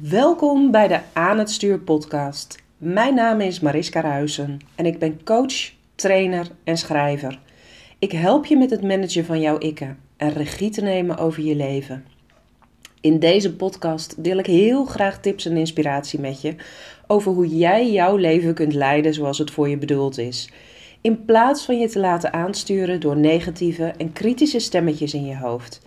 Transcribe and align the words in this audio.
Welkom 0.00 0.70
bij 0.70 0.88
de 0.88 1.00
Aan 1.12 1.38
het 1.38 1.50
Stuur 1.50 1.78
podcast. 1.78 2.62
Mijn 2.76 3.14
naam 3.14 3.40
is 3.40 3.60
Mariska 3.60 4.00
Ruisen 4.00 4.58
en 4.74 4.86
ik 4.86 4.98
ben 4.98 5.24
coach, 5.24 5.72
trainer 5.94 6.50
en 6.64 6.76
schrijver. 6.76 7.38
Ik 7.98 8.12
help 8.12 8.46
je 8.46 8.56
met 8.56 8.70
het 8.70 8.82
managen 8.82 9.24
van 9.24 9.40
jouw 9.40 9.58
ikken 9.58 9.98
en 10.16 10.32
regie 10.32 10.70
te 10.70 10.80
nemen 10.80 11.18
over 11.18 11.42
je 11.42 11.56
leven. 11.56 12.04
In 13.00 13.18
deze 13.18 13.54
podcast 13.54 14.24
deel 14.24 14.38
ik 14.38 14.46
heel 14.46 14.84
graag 14.84 15.20
tips 15.20 15.46
en 15.46 15.56
inspiratie 15.56 16.20
met 16.20 16.40
je 16.40 16.54
over 17.06 17.32
hoe 17.32 17.56
jij 17.56 17.90
jouw 17.90 18.16
leven 18.16 18.54
kunt 18.54 18.74
leiden 18.74 19.14
zoals 19.14 19.38
het 19.38 19.50
voor 19.50 19.68
je 19.68 19.78
bedoeld 19.78 20.18
is. 20.18 20.50
In 21.00 21.24
plaats 21.24 21.64
van 21.64 21.78
je 21.78 21.88
te 21.88 21.98
laten 21.98 22.32
aansturen 22.32 23.00
door 23.00 23.16
negatieve 23.16 23.92
en 23.96 24.12
kritische 24.12 24.58
stemmetjes 24.58 25.14
in 25.14 25.26
je 25.26 25.36
hoofd. 25.36 25.80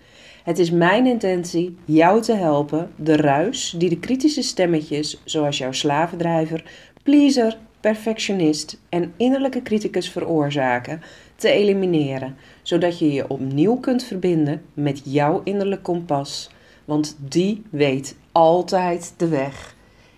Het 0.47 0.59
is 0.59 0.71
mijn 0.71 1.05
intentie 1.05 1.77
jou 1.85 2.21
te 2.21 2.33
helpen 2.33 2.91
de 2.95 3.15
ruis 3.15 3.75
die 3.77 3.89
de 3.89 3.99
kritische 3.99 4.41
stemmetjes, 4.41 5.21
zoals 5.23 5.57
jouw 5.57 5.71
slavendrijver, 5.71 6.63
pleaser, 7.03 7.57
perfectionist 7.79 8.79
en 8.89 9.13
innerlijke 9.17 9.61
criticus 9.61 10.09
veroorzaken, 10.09 11.01
te 11.35 11.49
elimineren, 11.49 12.35
zodat 12.61 12.99
je 12.99 13.13
je 13.13 13.29
opnieuw 13.29 13.75
kunt 13.75 14.03
verbinden 14.03 14.61
met 14.73 15.01
jouw 15.03 15.41
innerlijk 15.43 15.83
kompas, 15.83 16.49
want 16.85 17.17
die 17.19 17.63
weet 17.69 18.17
altijd 18.31 19.13
de 19.17 19.27
weg. 19.27 19.75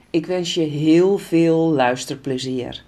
Ik 0.09 0.25
wens 0.25 0.53
je 0.53 0.63
heel 0.63 1.17
veel 1.17 1.57
luisterplezier. 1.57 2.83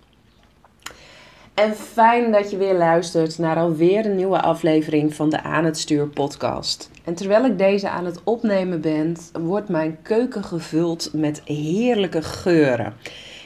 En 1.62 1.76
fijn 1.76 2.32
dat 2.32 2.52
je 2.52 2.58
weer 2.58 2.74
luistert 2.74 3.38
naar 3.38 3.58
alweer 3.58 4.06
een 4.06 4.16
nieuwe 4.16 4.42
aflevering 4.42 5.14
van 5.14 5.30
de 5.30 5.44
Aan 5.44 5.66
het 5.66 5.78
Stuur 5.78 6.08
podcast. 6.08 6.90
En 7.04 7.14
terwijl 7.14 7.46
ik 7.46 7.58
deze 7.58 7.90
aan 7.90 8.06
het 8.06 8.24
opnemen 8.24 8.82
ben, 8.82 9.16
wordt 9.34 9.70
mijn 9.70 9.98
keuken 10.02 10.44
gevuld 10.44 11.10
met 11.14 11.42
heerlijke 11.46 12.22
geuren. 12.22 12.94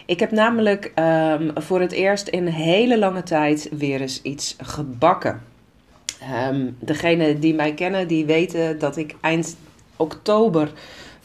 Ik 0.06 0.20
heb 0.20 0.32
namelijk 0.32 0.92
um, 0.96 1.52
voor 1.56 1.82
het 1.82 1.92
eerst 1.92 2.28
in 2.28 2.46
hele 2.48 2.98
lange 2.98 3.24
tijd 3.24 3.70
weer 3.72 4.02
eens 4.02 4.22
iets 4.22 4.56
gebakken. 4.60 5.42
Um, 6.50 6.78
degenen 6.80 7.40
die 7.40 7.54
mij 7.54 7.74
kennen, 7.74 8.08
die 8.08 8.26
weten 8.26 8.80
dat 8.80 8.98
ik 8.98 9.16
eind 9.22 9.58
oktober 9.96 10.72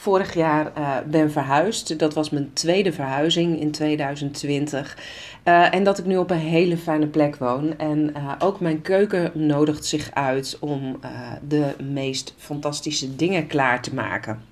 vorig 0.00 0.34
jaar 0.34 0.72
uh, 0.78 0.96
ben 1.06 1.30
verhuisd. 1.30 1.98
Dat 1.98 2.14
was 2.14 2.30
mijn 2.30 2.50
tweede 2.52 2.92
verhuizing 2.92 3.60
in 3.60 3.70
2020. 3.70 4.96
Uh, 5.44 5.74
en 5.74 5.84
dat 5.84 5.98
ik 5.98 6.04
nu 6.04 6.16
op 6.16 6.30
een 6.30 6.36
hele 6.36 6.76
fijne 6.76 7.06
plek 7.06 7.36
woon. 7.36 7.78
En 7.78 8.12
uh, 8.16 8.32
ook 8.38 8.60
mijn 8.60 8.82
keuken 8.82 9.30
nodigt 9.34 9.84
zich 9.84 10.10
uit 10.14 10.56
om 10.60 11.00
de 11.48 11.74
meest 11.82 12.34
fantastische 12.36 13.16
dingen 13.16 13.46
klaar 13.46 13.82
te 13.82 13.94
maken. 13.94 14.42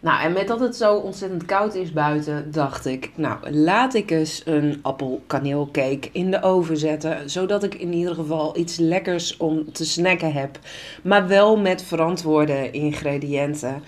Nou, 0.00 0.22
en 0.22 0.32
met 0.32 0.48
dat 0.48 0.60
het 0.60 0.76
zo 0.76 0.94
ontzettend 0.94 1.44
koud 1.44 1.74
is 1.74 1.92
buiten, 1.92 2.52
dacht 2.52 2.86
ik, 2.86 3.10
nou, 3.14 3.50
laat 3.50 3.94
ik 3.94 4.10
eens 4.10 4.42
een 4.44 4.78
appelkaneelcake 4.82 6.08
in 6.12 6.30
de 6.30 6.42
oven 6.42 6.76
zetten, 6.76 7.30
zodat 7.30 7.62
ik 7.62 7.74
in 7.74 7.92
ieder 7.92 8.14
geval 8.14 8.58
iets 8.58 8.76
lekkers 8.76 9.36
om 9.36 9.72
te 9.72 9.84
snacken 9.84 10.32
heb, 10.32 10.58
maar 11.02 11.28
wel 11.28 11.56
met 11.56 11.82
verantwoorde 11.82 12.70
ingrediënten. 12.70 13.82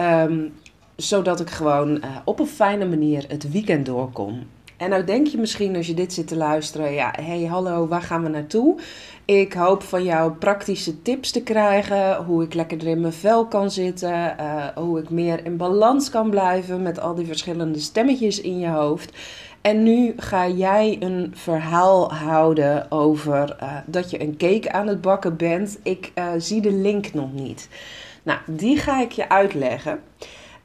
Um, 0.00 0.52
zodat 0.96 1.40
ik 1.40 1.50
gewoon 1.50 2.02
op 2.24 2.38
een 2.40 2.46
fijne 2.46 2.84
manier 2.84 3.24
het 3.28 3.50
weekend 3.50 3.86
doorkom. 3.86 4.46
En 4.76 4.90
nou 4.90 5.04
denk 5.04 5.26
je 5.26 5.38
misschien 5.38 5.76
als 5.76 5.86
je 5.86 5.94
dit 5.94 6.12
zit 6.12 6.26
te 6.28 6.36
luisteren, 6.36 6.92
ja, 6.92 7.14
hey 7.20 7.44
hallo, 7.44 7.88
waar 7.88 8.02
gaan 8.02 8.22
we 8.22 8.28
naartoe? 8.28 8.80
Ik 9.24 9.52
hoop 9.52 9.82
van 9.82 10.04
jou 10.04 10.32
praktische 10.32 11.02
tips 11.02 11.30
te 11.30 11.42
krijgen, 11.42 12.24
hoe 12.24 12.42
ik 12.42 12.54
lekkerder 12.54 12.88
in 12.88 13.00
mijn 13.00 13.12
vel 13.12 13.46
kan 13.46 13.70
zitten, 13.70 14.36
uh, 14.40 14.66
hoe 14.74 14.98
ik 14.98 15.10
meer 15.10 15.44
in 15.44 15.56
balans 15.56 16.10
kan 16.10 16.30
blijven 16.30 16.82
met 16.82 17.00
al 17.00 17.14
die 17.14 17.26
verschillende 17.26 17.78
stemmetjes 17.78 18.40
in 18.40 18.58
je 18.58 18.68
hoofd. 18.68 19.16
En 19.60 19.82
nu 19.82 20.12
ga 20.16 20.48
jij 20.48 20.96
een 21.00 21.32
verhaal 21.34 22.12
houden 22.12 22.90
over 22.90 23.56
uh, 23.62 23.76
dat 23.86 24.10
je 24.10 24.20
een 24.20 24.36
cake 24.36 24.72
aan 24.72 24.86
het 24.86 25.00
bakken 25.00 25.36
bent. 25.36 25.78
Ik 25.82 26.12
zie 26.38 26.60
de 26.60 26.72
link 26.72 27.12
nog 27.12 27.32
niet. 27.32 27.68
Nou, 28.22 28.38
die 28.46 28.78
ga 28.78 29.00
ik 29.00 29.12
je 29.12 29.28
uitleggen. 29.28 30.00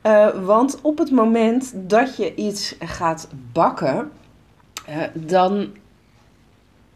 Uh, 0.04 0.46
want 0.46 0.80
op 0.82 0.98
het 0.98 1.12
moment 1.12 1.74
dat 1.76 2.18
je 2.18 2.36
iets 2.36 2.76
gaat 2.80 3.28
bakken, 3.54 4.12
uh, 4.90 4.96
dan 5.14 5.68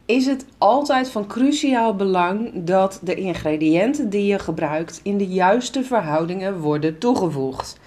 is 0.06 0.25
het 0.25 0.46
altijd 0.58 1.09
van 1.09 1.28
cruciaal 1.28 1.96
belang 1.96 2.52
dat 2.53 3.00
de 3.02 3.16
ingrediënten 3.16 4.09
die 4.09 4.25
je 4.25 4.40
gebruikt 4.40 5.00
in 5.03 5.18
de 5.18 5.28
juiste 5.28 5.84
verhoudingen 5.84 6.59
worden 6.59 6.97
toegevoegd. 6.97 7.80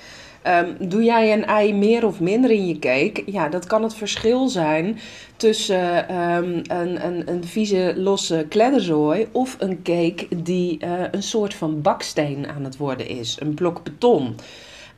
Um, 0.47 0.89
doe 0.89 1.03
jij 1.05 1.33
een 1.33 1.45
ei 1.45 1.75
meer 1.75 2.07
of 2.07 2.21
minder 2.21 2.51
in 2.51 2.67
je 2.67 2.79
cake? 2.79 3.23
Ja, 3.27 3.49
dat 3.49 3.67
kan 3.67 3.83
het 3.83 3.95
verschil 3.95 4.49
zijn 4.49 4.99
tussen 5.37 6.15
um, 6.21 6.63
een, 6.67 7.07
een, 7.07 7.31
een 7.31 7.45
vieze 7.45 7.95
losse 7.97 8.47
kledderzooi 8.49 9.29
of 9.33 9.57
een 9.59 9.83
cake 9.83 10.27
die 10.43 10.85
uh, 10.85 10.91
een 11.11 11.23
soort 11.23 11.55
van 11.55 11.83
baksteen 11.83 12.49
aan 12.49 12.65
het 12.65 12.77
worden 12.77 13.09
is, 13.09 13.37
een 13.41 13.55
blok 13.55 13.83
beton. 13.85 14.37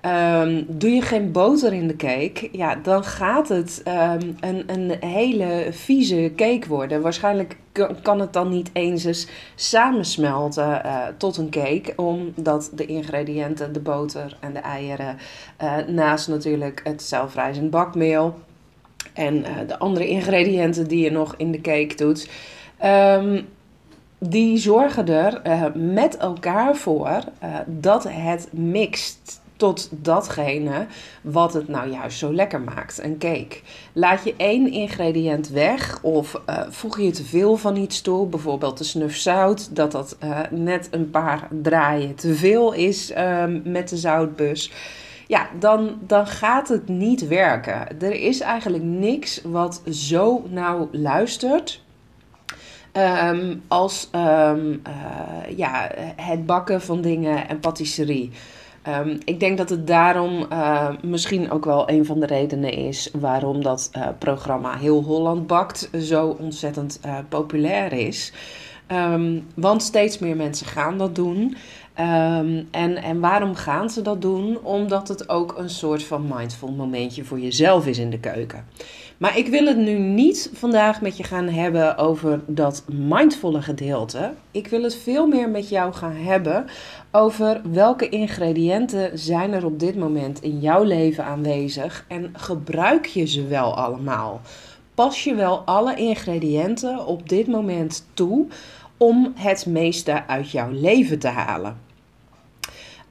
Um, 0.07 0.67
doe 0.69 0.91
je 0.91 1.03
geen 1.03 1.33
boter 1.33 1.73
in 1.73 1.89
de 1.89 1.97
cake, 1.97 2.49
ja, 2.53 2.75
dan 2.75 3.05
gaat 3.05 3.49
het 3.49 3.83
um, 3.87 4.37
een, 4.41 4.63
een 4.67 4.97
hele 5.01 5.69
vieze 5.71 6.33
cake 6.37 6.69
worden. 6.69 7.03
Waarschijnlijk 7.03 7.57
kan 8.03 8.21
het 8.21 8.33
dan 8.33 8.49
niet 8.49 8.71
eens 8.73 9.05
eens 9.05 9.27
samensmelten 9.55 10.83
uh, 10.85 11.07
tot 11.17 11.37
een 11.37 11.51
cake, 11.51 11.93
omdat 11.97 12.71
de 12.75 12.87
ingrediënten, 12.87 13.73
de 13.73 13.81
boter 13.81 14.37
en 14.41 14.53
de 14.53 14.59
eieren, 14.59 15.19
uh, 15.63 15.77
naast 15.87 16.29
natuurlijk 16.29 16.81
het 16.85 17.03
zelfrijzend 17.03 17.71
bakmeel 17.71 18.39
en 19.13 19.37
uh, 19.37 19.47
de 19.67 19.79
andere 19.79 20.09
ingrediënten 20.09 20.89
die 20.89 21.05
je 21.05 21.11
nog 21.11 21.35
in 21.37 21.53
de 21.53 21.61
cake 21.61 21.95
doet, 21.95 22.31
um, 22.85 23.47
die 24.19 24.59
zorgen 24.59 25.09
er 25.09 25.73
met 25.75 26.17
elkaar 26.17 26.77
voor 26.77 27.25
dat 27.67 28.05
het 28.09 28.49
mixt 28.53 29.41
tot 29.59 29.89
datgene 29.91 30.87
wat 31.23 31.53
het 31.53 31.69
nou 31.69 31.91
juist 31.91 32.19
zo 32.19 32.33
lekker 32.33 32.61
maakt, 32.61 33.03
een 33.03 33.19
cake. 33.19 33.61
Laat 33.93 34.25
je 34.25 34.35
één 34.37 34.73
ingrediënt 34.73 35.49
weg 35.49 35.99
of 36.03 36.41
uh, 36.51 36.61
voeg 36.69 37.01
je 37.01 37.11
te 37.11 37.25
veel 37.25 37.57
van 37.57 37.77
iets 37.77 38.01
toe, 38.01 38.27
bijvoorbeeld 38.27 38.79
de 38.79 38.85
snuf 38.85 39.17
zout, 39.17 39.77
dat 39.77 39.93
dat 39.93 40.17
uh, 40.25 40.41
net 40.51 40.89
een 40.91 41.11
paar 41.11 41.49
draaien 41.63 42.15
te 42.15 42.35
veel 42.35 42.73
is 42.73 43.11
uh, 43.11 43.45
met 43.65 43.89
de 43.89 43.97
zoutbus. 43.97 44.73
Ja, 45.27 45.49
dan, 45.59 45.99
dan 46.07 46.27
gaat 46.27 46.69
het 46.69 46.89
niet 46.89 47.29
werken. 47.29 48.01
Er 48.01 48.15
is 48.15 48.41
eigenlijk 48.41 48.85
niks 48.85 49.41
wat 49.45 49.83
zo 49.91 50.45
nauw 50.49 50.89
luistert 50.93 51.83
um, 52.93 53.63
als 53.69 54.09
um, 54.13 54.83
ja, 55.57 55.91
het 56.17 56.47
bakken 56.47 56.83
van 56.83 57.01
dingen 57.01 57.49
en 57.49 57.61
patisserie. 57.61 58.31
Um, 58.89 59.19
ik 59.25 59.41
denk 59.41 59.59
dat 59.59 59.69
het 59.71 59.87
daarom 59.87 60.47
uh, 60.53 60.89
misschien 61.03 61.51
ook 61.51 61.65
wel 61.65 61.91
een 61.91 62.05
van 62.05 62.21
de 62.21 62.27
redenen 62.27 62.73
is 62.73 63.11
waarom 63.13 63.63
dat 63.63 63.91
uh, 63.97 64.09
programma 64.19 64.77
Heel 64.77 65.03
Holland 65.03 65.47
Bakt 65.47 65.91
zo 66.01 66.37
ontzettend 66.39 67.01
uh, 67.07 67.19
populair 67.29 67.93
is. 67.93 68.33
Um, 68.93 69.47
want 69.55 69.83
steeds 69.83 70.19
meer 70.19 70.37
mensen 70.37 70.67
gaan 70.67 70.99
dat 70.99 71.15
doen. 71.15 71.57
Um, 72.01 72.69
en, 72.71 72.97
en 73.03 73.21
waarom 73.21 73.55
gaan 73.55 73.91
ze 73.91 74.03
dat 74.03 74.23
doen? 74.23 74.59
Omdat 74.63 75.09
het 75.09 75.29
ook 75.29 75.55
een 75.59 75.71
soort 75.71 76.03
van 76.03 76.27
mindful 76.35 76.73
momentje 76.73 77.25
voor 77.25 77.41
jezelf 77.41 77.87
is 77.87 77.99
in 77.99 78.11
de 78.11 78.21
keuken. 78.21 78.65
Maar 79.19 79.39
ik 79.39 79.49
wil 79.49 79.67
het 79.67 79.77
nu 79.77 79.99
niet 79.99 80.51
vandaag 80.53 81.01
met 81.01 81.17
je 81.17 81.23
gaan 81.23 81.49
hebben 81.49 81.97
over 81.97 82.41
dat 82.47 82.85
mindvolle 82.93 83.63
gedeelte. 83.63 84.33
Ik 84.51 84.67
wil 84.67 84.83
het 84.83 84.97
veel 84.97 85.27
meer 85.27 85.49
met 85.49 85.69
jou 85.69 85.93
gaan 85.93 86.17
hebben 86.17 86.67
over 87.13 87.61
welke 87.73 88.09
ingrediënten 88.09 89.19
zijn 89.19 89.53
er 89.53 89.65
op 89.65 89.81
dit 89.81 89.97
moment 89.97 90.43
in 90.43 90.61
jouw 90.61 90.83
leven 90.83 91.25
aanwezig 91.25 92.05
en 92.09 92.31
gebruik 92.33 93.07
je 93.07 93.27
ze 93.27 93.47
wel 93.47 93.77
allemaal? 93.77 94.41
Pas 94.95 95.25
je 95.25 95.35
wel 95.35 95.59
alle 95.59 95.95
ingrediënten 95.95 97.07
op 97.07 97.29
dit 97.29 97.47
moment 97.47 98.07
toe 98.15 98.47
om 98.97 99.33
het 99.35 99.67
meeste 99.67 100.27
uit 100.27 100.51
jouw 100.51 100.71
leven 100.71 101.19
te 101.19 101.29
halen? 101.29 101.88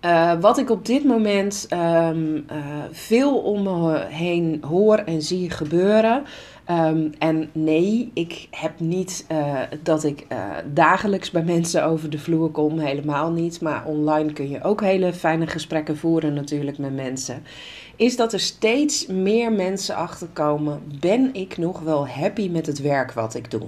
Uh, 0.05 0.33
wat 0.39 0.57
ik 0.57 0.69
op 0.69 0.85
dit 0.85 1.03
moment 1.03 1.67
um, 1.73 2.35
uh, 2.35 2.43
veel 2.91 3.37
om 3.37 3.63
me 3.63 4.05
heen 4.09 4.63
hoor 4.67 4.97
en 4.97 5.21
zie 5.21 5.49
gebeuren. 5.49 6.23
Um, 6.71 7.13
en 7.19 7.49
nee, 7.51 8.11
ik 8.13 8.47
heb 8.51 8.79
niet 8.79 9.25
uh, 9.31 9.59
dat 9.83 10.03
ik 10.03 10.27
dagelijks 10.73 11.31
bij 11.31 11.43
mensen 11.43 11.85
over 11.85 12.09
de 12.09 12.19
vloer 12.19 12.49
kom, 12.49 12.79
helemaal 12.79 13.31
niet. 13.31 13.61
Maar 13.61 13.85
online 13.85 14.33
kun 14.33 14.49
je 14.49 14.63
ook 14.63 14.81
hele 14.81 15.13
fijne 15.13 15.47
gesprekken 15.47 15.97
voeren 15.97 16.33
natuurlijk 16.33 16.77
met 16.77 16.95
mensen. 16.95 17.43
Is 17.95 18.15
dat 18.15 18.33
er 18.33 18.39
steeds 18.39 19.07
meer 19.07 19.51
mensen 19.51 19.95
achterkomen, 19.95 20.81
ben 20.99 21.33
ik 21.33 21.57
nog 21.57 21.79
wel 21.79 22.07
happy 22.07 22.49
met 22.49 22.65
het 22.65 22.81
werk 22.81 23.11
wat 23.11 23.35
ik 23.35 23.51
doe? 23.51 23.67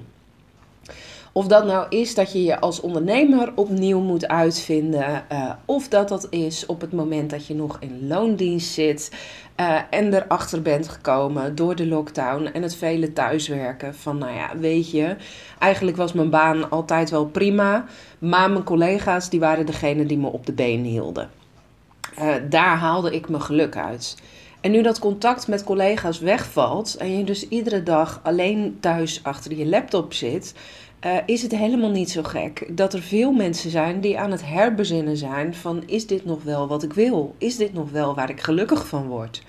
Of 1.40 1.48
dat 1.48 1.66
nou 1.66 1.86
is 1.90 2.16
dat 2.16 2.32
je 2.32 2.44
je 2.44 2.60
als 2.60 2.82
ondernemer 2.82 3.52
opnieuw 3.56 4.00
moet 4.00 4.28
uitvinden, 4.28 5.26
uh, 5.32 5.52
of 5.66 5.88
dat 5.88 6.10
dat 6.10 6.28
is 6.30 6.66
op 6.66 6.82
het 6.82 6.92
moment 6.92 7.30
dat 7.30 7.46
je 7.46 7.56
nog 7.56 7.78
in 7.80 8.08
loondienst 8.08 8.74
zit 8.74 9.12
uh, 9.60 9.80
en 9.90 10.14
erachter 10.14 10.62
bent 10.62 10.88
gekomen 10.88 11.56
door 11.56 11.76
de 11.76 11.88
lockdown 11.88 12.46
en 12.46 12.62
het 12.62 12.76
vele 12.76 13.14
thuiswerken. 13.14 13.96
Van 13.96 14.18
nou 14.18 14.34
ja, 14.34 14.58
weet 14.58 14.92
je, 14.92 15.16
eigenlijk 15.60 15.98
was 15.98 16.14
mijn 16.14 16.30
baan 16.30 16.70
altijd 16.70 17.10
wel 17.10 17.26
prima, 17.26 17.86
maar 18.18 18.52
mijn 18.52 18.64
collega's 18.64 19.30
die 19.30 19.40
waren 19.40 19.66
degene 19.66 20.06
die 20.06 20.18
me 20.18 20.28
op 20.28 20.46
de 20.46 20.54
been 20.54 20.84
hielden. 20.84 21.30
Uh, 22.20 22.36
daar 22.50 22.78
haalde 22.78 23.16
ik 23.16 23.30
mijn 23.30 23.42
geluk 23.42 23.78
uit. 23.78 24.16
En 24.62 24.72
nu 24.72 24.82
dat 24.82 25.00
contact 25.00 25.48
met 25.48 25.64
collega's 25.64 26.20
wegvalt 26.20 26.96
en 26.96 27.18
je 27.18 27.24
dus 27.24 27.48
iedere 27.48 27.84
dag 27.84 28.20
alleen 28.24 28.78
thuis 28.80 29.20
achter 29.24 29.58
je 29.58 29.66
laptop 29.66 30.14
zit, 30.14 30.54
uh, 31.06 31.18
is 31.26 31.42
het 31.42 31.52
helemaal 31.56 31.90
niet 31.90 32.12
zo 32.12 32.24
gek 32.24 32.66
dat 32.78 32.94
er 32.94 33.02
veel 33.02 33.32
mensen 33.32 33.70
zijn 33.70 34.02
die 34.02 34.20
aan 34.20 34.32
het 34.32 34.46
herbezinnen 34.46 35.18
zijn 35.18 35.56
van 35.56 35.84
is 35.86 36.08
dit 36.08 36.26
nog 36.26 36.44
wel 36.44 36.68
wat 36.68 36.84
ik 36.84 36.94
wil? 36.94 37.36
Is 37.38 37.58
dit 37.58 37.74
nog 37.74 37.92
wel 37.92 38.16
waar 38.16 38.30
ik 38.30 38.42
gelukkig 38.42 38.88
van 38.88 39.08
word? 39.08 39.44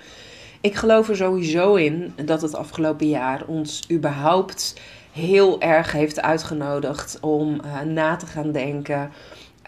Ik 0.61 0.75
geloof 0.75 1.09
er 1.09 1.15
sowieso 1.15 1.75
in 1.75 2.13
dat 2.25 2.41
het 2.41 2.55
afgelopen 2.55 3.07
jaar 3.07 3.43
ons 3.47 3.83
überhaupt 3.91 4.79
heel 5.11 5.61
erg 5.61 5.91
heeft 5.91 6.21
uitgenodigd 6.21 7.17
om 7.21 7.61
uh, 7.65 7.81
na 7.81 8.15
te 8.15 8.25
gaan 8.25 8.51
denken 8.51 9.11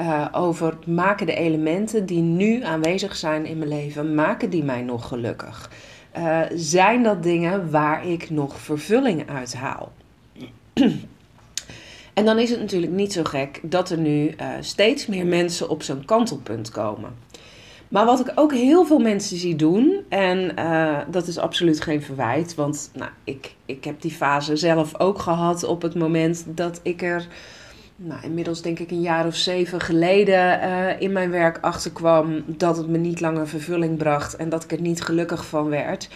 uh, 0.02 0.28
over 0.32 0.78
maken 0.86 1.26
de 1.26 1.36
elementen 1.36 2.06
die 2.06 2.22
nu 2.22 2.64
aanwezig 2.64 3.16
zijn 3.16 3.46
in 3.46 3.58
mijn 3.58 3.70
leven, 3.70 4.16
maken 4.16 4.50
die 4.50 4.64
mij 4.64 4.82
nog 4.82 5.08
gelukkig? 5.08 5.72
Zijn 6.54 7.04
dat 7.04 7.24
dingen 7.24 7.72
waar 7.72 8.08
ik 8.08 8.30
nog 8.30 8.60
vervulling 8.60 9.30
uit 9.30 9.54
haal? 9.56 9.92
En 12.14 12.26
dan 12.26 12.40
is 12.40 12.50
het 12.50 12.60
natuurlijk 12.60 12.92
niet 12.92 13.14
zo 13.14 13.24
gek 13.24 13.60
dat 13.64 13.90
er 13.90 13.98
nu 13.98 14.28
uh, 14.28 14.48
steeds 14.60 15.08
meer 15.08 15.26
mensen 15.26 15.70
op 15.70 15.84
zo'n 15.84 16.06
kantelpunt 16.06 16.72
komen. 16.72 17.14
Maar 17.88 18.06
wat 18.06 18.20
ik 18.20 18.32
ook 18.36 18.54
heel 18.54 18.86
veel 18.86 19.00
mensen 19.00 19.38
zie 19.38 19.56
doen, 19.56 20.04
en 20.10 20.56
dat 21.12 21.28
is 21.28 21.38
absoluut 21.38 21.82
geen 21.82 22.02
verwijt, 22.02 22.56
want 22.56 22.92
nou, 22.94 23.12
ik, 23.24 23.56
ik 23.66 23.84
heb 23.84 24.02
die 24.02 24.12
fase 24.12 24.56
zelf 24.56 25.00
ook 25.00 25.20
gehad 25.20 25.64
op 25.64 25.82
het 25.82 25.96
moment 25.96 26.46
dat 26.48 26.80
ik 26.84 27.02
er 27.02 27.28
nou, 28.06 28.24
inmiddels 28.24 28.62
denk 28.62 28.80
ik 28.80 28.92
een 28.92 29.02
jaar 29.02 29.26
of 29.26 29.36
zeven 29.36 29.82
geleden 29.82 30.60
uh, 30.64 31.02
in 31.02 31.12
mijn 31.12 31.30
werk 31.30 31.58
achterkwam 31.62 32.44
dat 32.48 32.78
het 32.78 32.88
me 32.88 32.98
niet 32.98 33.22
langer 33.22 33.48
vervulling 33.48 33.98
bracht 33.98 34.36
en 34.36 34.50
dat 34.50 34.64
ik 34.64 34.72
er 34.72 34.82
niet 34.82 35.02
gelukkig 35.02 35.46
van 35.46 35.70
werd, 35.70 36.10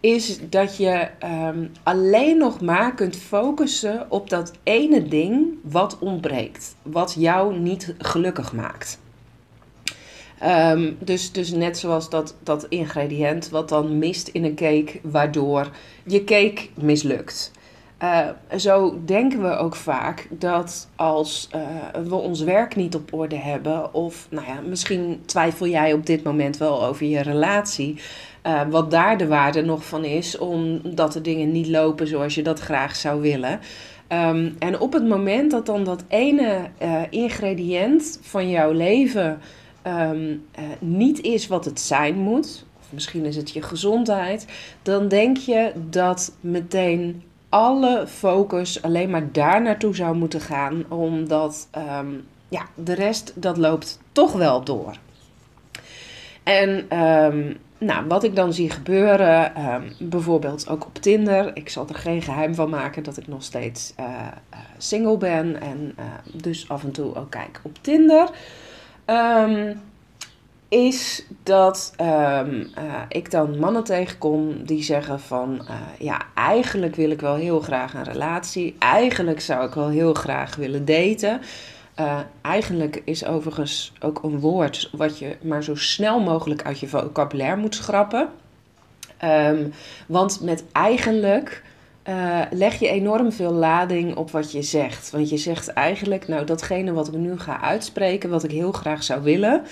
is 0.00 0.38
dat 0.50 0.76
je 0.76 1.08
um, 1.24 1.70
alleen 1.82 2.38
nog 2.38 2.60
maar 2.60 2.94
kunt 2.94 3.16
focussen 3.16 4.06
op 4.08 4.30
dat 4.30 4.52
ene 4.62 5.08
ding 5.08 5.46
wat 5.62 5.98
ontbreekt, 5.98 6.76
wat 6.82 7.14
jou 7.18 7.58
niet 7.58 7.94
gelukkig 7.98 8.52
maakt. 8.52 8.98
Um, 10.44 10.96
dus, 11.00 11.32
dus 11.32 11.50
net 11.50 11.78
zoals 11.78 12.10
dat, 12.10 12.36
dat 12.42 12.66
ingrediënt 12.68 13.48
wat 13.48 13.68
dan 13.68 13.98
mist 13.98 14.28
in 14.28 14.44
een 14.44 14.54
cake, 14.54 15.00
waardoor 15.02 15.70
je 16.04 16.24
cake 16.24 16.68
mislukt. 16.74 17.52
Uh, 18.02 18.28
zo 18.56 19.00
denken 19.04 19.42
we 19.42 19.56
ook 19.56 19.76
vaak 19.76 20.26
dat 20.30 20.88
als 20.96 21.48
uh, 21.54 22.02
we 22.04 22.14
ons 22.14 22.40
werk 22.40 22.76
niet 22.76 22.94
op 22.94 23.12
orde 23.12 23.36
hebben, 23.36 23.94
of 23.94 24.26
nou 24.30 24.46
ja, 24.46 24.60
misschien 24.60 25.20
twijfel 25.24 25.66
jij 25.66 25.92
op 25.92 26.06
dit 26.06 26.22
moment 26.22 26.56
wel 26.56 26.84
over 26.84 27.06
je 27.06 27.20
relatie, 27.20 28.00
uh, 28.46 28.60
wat 28.70 28.90
daar 28.90 29.18
de 29.18 29.26
waarde 29.26 29.62
nog 29.62 29.84
van 29.84 30.04
is, 30.04 30.38
omdat 30.38 31.12
de 31.12 31.20
dingen 31.20 31.52
niet 31.52 31.68
lopen 31.68 32.06
zoals 32.06 32.34
je 32.34 32.42
dat 32.42 32.60
graag 32.60 32.96
zou 32.96 33.20
willen. 33.20 33.60
Um, 34.12 34.56
en 34.58 34.80
op 34.80 34.92
het 34.92 35.06
moment 35.06 35.50
dat 35.50 35.66
dan 35.66 35.84
dat 35.84 36.04
ene 36.08 36.68
ingrediënt 37.10 38.18
van 38.22 38.50
jouw 38.50 38.72
leven 38.72 39.40
um, 39.86 40.44
niet 40.78 41.20
is 41.20 41.46
wat 41.46 41.64
het 41.64 41.80
zijn 41.80 42.14
moet, 42.14 42.64
of 42.80 42.86
misschien 42.92 43.24
is 43.24 43.36
het 43.36 43.50
je 43.50 43.62
gezondheid, 43.62 44.46
dan 44.82 45.08
denk 45.08 45.36
je 45.36 45.72
dat 45.90 46.32
meteen 46.40 47.22
alle 47.48 48.06
focus 48.06 48.82
alleen 48.82 49.10
maar 49.10 49.32
daar 49.32 49.62
naartoe 49.62 49.94
zou 49.94 50.16
moeten 50.16 50.40
gaan, 50.40 50.84
omdat 50.88 51.68
um, 51.98 52.26
ja, 52.48 52.62
de 52.74 52.94
rest 52.94 53.32
dat 53.34 53.56
loopt 53.56 54.00
toch 54.12 54.32
wel 54.32 54.64
door. 54.64 54.96
En 56.42 56.98
um, 56.98 57.56
nou, 57.78 58.06
wat 58.06 58.24
ik 58.24 58.36
dan 58.36 58.52
zie 58.52 58.70
gebeuren, 58.70 59.64
um, 59.72 59.92
bijvoorbeeld 59.98 60.68
ook 60.68 60.86
op 60.86 60.94
Tinder. 60.94 61.50
Ik 61.54 61.68
zal 61.68 61.88
er 61.88 61.94
geen 61.94 62.22
geheim 62.22 62.54
van 62.54 62.70
maken 62.70 63.02
dat 63.02 63.16
ik 63.16 63.26
nog 63.26 63.42
steeds 63.42 63.94
uh, 64.00 64.06
uh, 64.06 64.58
single 64.78 65.16
ben 65.16 65.60
en 65.60 65.94
uh, 65.98 66.04
dus 66.42 66.68
af 66.68 66.82
en 66.82 66.92
toe 66.92 67.14
ook 67.14 67.30
kijk 67.30 67.60
op 67.62 67.78
Tinder. 67.80 68.30
Um, 69.06 69.80
is 70.68 71.26
dat 71.42 71.94
um, 72.00 72.06
uh, 72.78 73.02
ik 73.08 73.30
dan 73.30 73.58
mannen 73.58 73.84
tegenkom 73.84 74.64
die 74.64 74.82
zeggen 74.82 75.20
van 75.20 75.60
uh, 75.62 75.74
ja, 75.98 76.20
eigenlijk 76.34 76.96
wil 76.96 77.10
ik 77.10 77.20
wel 77.20 77.34
heel 77.34 77.60
graag 77.60 77.94
een 77.94 78.04
relatie. 78.04 78.76
Eigenlijk 78.78 79.40
zou 79.40 79.66
ik 79.66 79.74
wel 79.74 79.88
heel 79.88 80.14
graag 80.14 80.56
willen 80.56 80.84
daten. 80.84 81.40
Uh, 82.00 82.18
eigenlijk 82.40 83.02
is 83.04 83.24
overigens 83.24 83.92
ook 84.00 84.22
een 84.22 84.40
woord 84.40 84.90
wat 84.92 85.18
je 85.18 85.36
maar 85.42 85.64
zo 85.64 85.74
snel 85.74 86.20
mogelijk 86.20 86.64
uit 86.64 86.80
je 86.80 86.88
vocabulaire 86.88 87.56
moet 87.56 87.74
schrappen. 87.74 88.28
Um, 89.24 89.72
want 90.06 90.40
met 90.40 90.64
eigenlijk 90.72 91.62
leg 92.50 92.78
je 92.78 92.88
enorm 92.88 93.32
veel 93.32 93.52
lading 93.52 94.16
op 94.16 94.30
wat 94.30 94.52
je 94.52 94.62
zegt. 94.62 95.10
Want 95.10 95.28
je 95.28 95.36
zegt 95.36 95.68
eigenlijk, 95.68 96.28
nou 96.28 96.44
datgene 96.44 96.92
wat 96.92 97.08
ik 97.08 97.14
nu 97.14 97.38
ga 97.38 97.60
uitspreken, 97.60 98.30
wat 98.30 98.44
ik 98.44 98.50
heel 98.50 98.72
graag 98.72 99.02
zou 99.02 99.22
willen, 99.22 99.62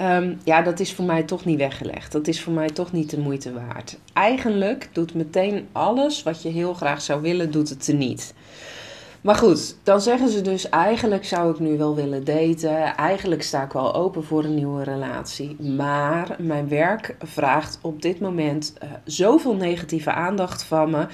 Um, 0.00 0.38
ja, 0.44 0.62
dat 0.62 0.80
is 0.80 0.94
voor 0.94 1.04
mij 1.04 1.22
toch 1.22 1.44
niet 1.44 1.58
weggelegd. 1.58 2.12
Dat 2.12 2.26
is 2.26 2.42
voor 2.42 2.52
mij 2.52 2.68
toch 2.68 2.92
niet 2.92 3.10
de 3.10 3.18
moeite 3.18 3.52
waard. 3.52 3.98
Eigenlijk 4.12 4.88
doet 4.92 5.14
meteen 5.14 5.68
alles 5.72 6.22
wat 6.22 6.42
je 6.42 6.48
heel 6.48 6.74
graag 6.74 7.02
zou 7.02 7.20
willen, 7.20 7.50
doet 7.50 7.68
het 7.68 7.86
er 7.86 7.94
niet. 7.94 8.34
Maar 9.20 9.34
goed, 9.34 9.76
dan 9.82 10.00
zeggen 10.00 10.28
ze 10.28 10.40
dus 10.40 10.68
eigenlijk 10.68 11.24
zou 11.24 11.50
ik 11.50 11.58
nu 11.58 11.78
wel 11.78 11.94
willen 11.94 12.24
daten. 12.24 12.96
Eigenlijk 12.96 13.42
sta 13.42 13.62
ik 13.62 13.72
wel 13.72 13.94
open 13.94 14.24
voor 14.24 14.44
een 14.44 14.54
nieuwe 14.54 14.84
relatie. 14.84 15.56
Maar 15.62 16.36
mijn 16.38 16.68
werk 16.68 17.16
vraagt 17.18 17.78
op 17.82 18.02
dit 18.02 18.20
moment 18.20 18.74
uh, 18.82 18.90
zoveel 19.04 19.54
negatieve 19.54 20.12
aandacht 20.12 20.62
van 20.62 20.90
me. 20.90 21.06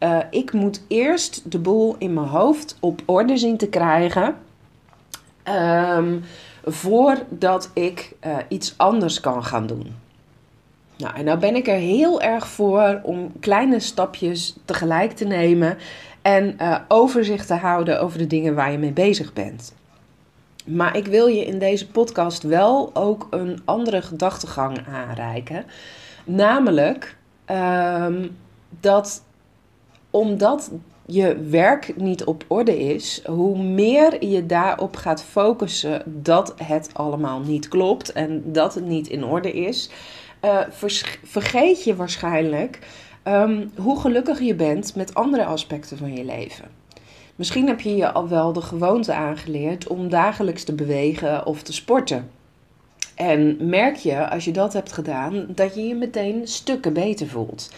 Uh, 0.00 0.18
ik 0.30 0.52
moet 0.52 0.82
eerst 0.88 1.50
de 1.50 1.58
boel 1.58 1.94
in 1.98 2.14
mijn 2.14 2.26
hoofd 2.26 2.76
op 2.80 3.02
orde 3.04 3.36
zien 3.36 3.56
te 3.56 3.68
krijgen. 3.68 4.34
Um, 5.48 6.22
voordat 6.64 7.70
ik 7.72 8.12
uh, 8.26 8.36
iets 8.48 8.74
anders 8.76 9.20
kan 9.20 9.44
gaan 9.44 9.66
doen. 9.66 9.94
Nou, 10.96 11.14
en 11.14 11.24
nou 11.24 11.38
ben 11.38 11.56
ik 11.56 11.68
er 11.68 11.76
heel 11.76 12.20
erg 12.20 12.46
voor 12.46 13.00
om 13.02 13.32
kleine 13.40 13.80
stapjes 13.80 14.56
tegelijk 14.64 15.12
te 15.12 15.24
nemen 15.24 15.78
en 16.22 16.56
uh, 16.60 16.78
overzicht 16.88 17.46
te 17.46 17.54
houden 17.54 18.00
over 18.00 18.18
de 18.18 18.26
dingen 18.26 18.54
waar 18.54 18.72
je 18.72 18.78
mee 18.78 18.92
bezig 18.92 19.32
bent. 19.32 19.74
Maar 20.64 20.96
ik 20.96 21.06
wil 21.06 21.26
je 21.26 21.44
in 21.44 21.58
deze 21.58 21.90
podcast 21.90 22.42
wel 22.42 22.90
ook 22.94 23.26
een 23.30 23.60
andere 23.64 24.02
gedachtegang 24.02 24.78
aanreiken. 24.92 25.64
Namelijk 26.24 27.16
um, 27.50 28.36
dat 28.80 29.22
omdat 30.10 30.70
je 31.12 31.36
werk 31.36 31.96
niet 31.96 32.24
op 32.24 32.44
orde 32.46 32.78
is, 32.78 33.22
hoe 33.26 33.58
meer 33.58 34.24
je 34.24 34.46
daarop 34.46 34.96
gaat 34.96 35.22
focussen 35.22 36.02
dat 36.06 36.54
het 36.64 36.90
allemaal 36.92 37.40
niet 37.40 37.68
klopt 37.68 38.12
en 38.12 38.42
dat 38.52 38.74
het 38.74 38.86
niet 38.86 39.08
in 39.08 39.24
orde 39.24 39.52
is, 39.52 39.90
uh, 40.44 40.60
vergeet 41.22 41.84
je 41.84 41.96
waarschijnlijk 41.96 42.78
um, 43.24 43.70
hoe 43.76 44.00
gelukkig 44.00 44.40
je 44.40 44.54
bent 44.54 44.94
met 44.94 45.14
andere 45.14 45.44
aspecten 45.44 45.98
van 45.98 46.14
je 46.14 46.24
leven. 46.24 46.64
Misschien 47.36 47.66
heb 47.66 47.80
je 47.80 47.96
je 47.96 48.12
al 48.12 48.28
wel 48.28 48.52
de 48.52 48.60
gewoonte 48.60 49.12
aangeleerd 49.12 49.86
om 49.86 50.08
dagelijks 50.08 50.64
te 50.64 50.72
bewegen 50.72 51.46
of 51.46 51.62
te 51.62 51.72
sporten. 51.72 52.30
En 53.14 53.56
merk 53.68 53.96
je, 53.96 54.28
als 54.30 54.44
je 54.44 54.50
dat 54.52 54.72
hebt 54.72 54.92
gedaan, 54.92 55.46
dat 55.48 55.74
je 55.74 55.82
je 55.82 55.94
meteen 55.94 56.46
stukken 56.48 56.92
beter 56.92 57.26
voelt. 57.26 57.70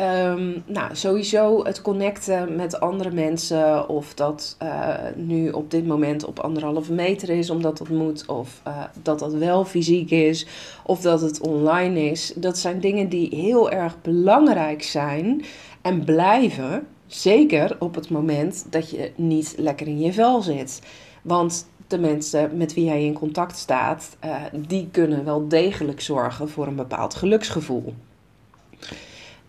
Um, 0.00 0.62
nou, 0.66 0.96
sowieso 0.96 1.64
het 1.64 1.82
connecten 1.82 2.56
met 2.56 2.80
andere 2.80 3.10
mensen, 3.10 3.88
of 3.88 4.14
dat 4.14 4.56
uh, 4.62 4.94
nu 5.14 5.50
op 5.50 5.70
dit 5.70 5.86
moment 5.86 6.24
op 6.24 6.38
anderhalve 6.38 6.92
meter 6.92 7.28
is, 7.28 7.50
omdat 7.50 7.78
dat 7.78 7.88
moet, 7.88 8.26
of 8.26 8.60
uh, 8.66 8.84
dat 9.02 9.18
dat 9.18 9.32
wel 9.32 9.64
fysiek 9.64 10.10
is, 10.10 10.46
of 10.84 11.00
dat 11.00 11.20
het 11.20 11.40
online 11.40 12.10
is. 12.10 12.32
Dat 12.36 12.58
zijn 12.58 12.80
dingen 12.80 13.08
die 13.08 13.28
heel 13.36 13.70
erg 13.70 14.02
belangrijk 14.02 14.82
zijn 14.82 15.44
en 15.82 16.04
blijven, 16.04 16.86
zeker 17.06 17.76
op 17.78 17.94
het 17.94 18.10
moment 18.10 18.66
dat 18.70 18.90
je 18.90 19.12
niet 19.16 19.54
lekker 19.56 19.86
in 19.86 20.00
je 20.00 20.12
vel 20.12 20.42
zit. 20.42 20.82
Want 21.22 21.68
de 21.86 21.98
mensen 21.98 22.56
met 22.56 22.74
wie 22.74 22.84
jij 22.84 23.04
in 23.04 23.14
contact 23.14 23.56
staat, 23.56 24.16
uh, 24.24 24.34
die 24.68 24.88
kunnen 24.90 25.24
wel 25.24 25.48
degelijk 25.48 26.00
zorgen 26.00 26.48
voor 26.48 26.66
een 26.66 26.76
bepaald 26.76 27.14
geluksgevoel. 27.14 27.94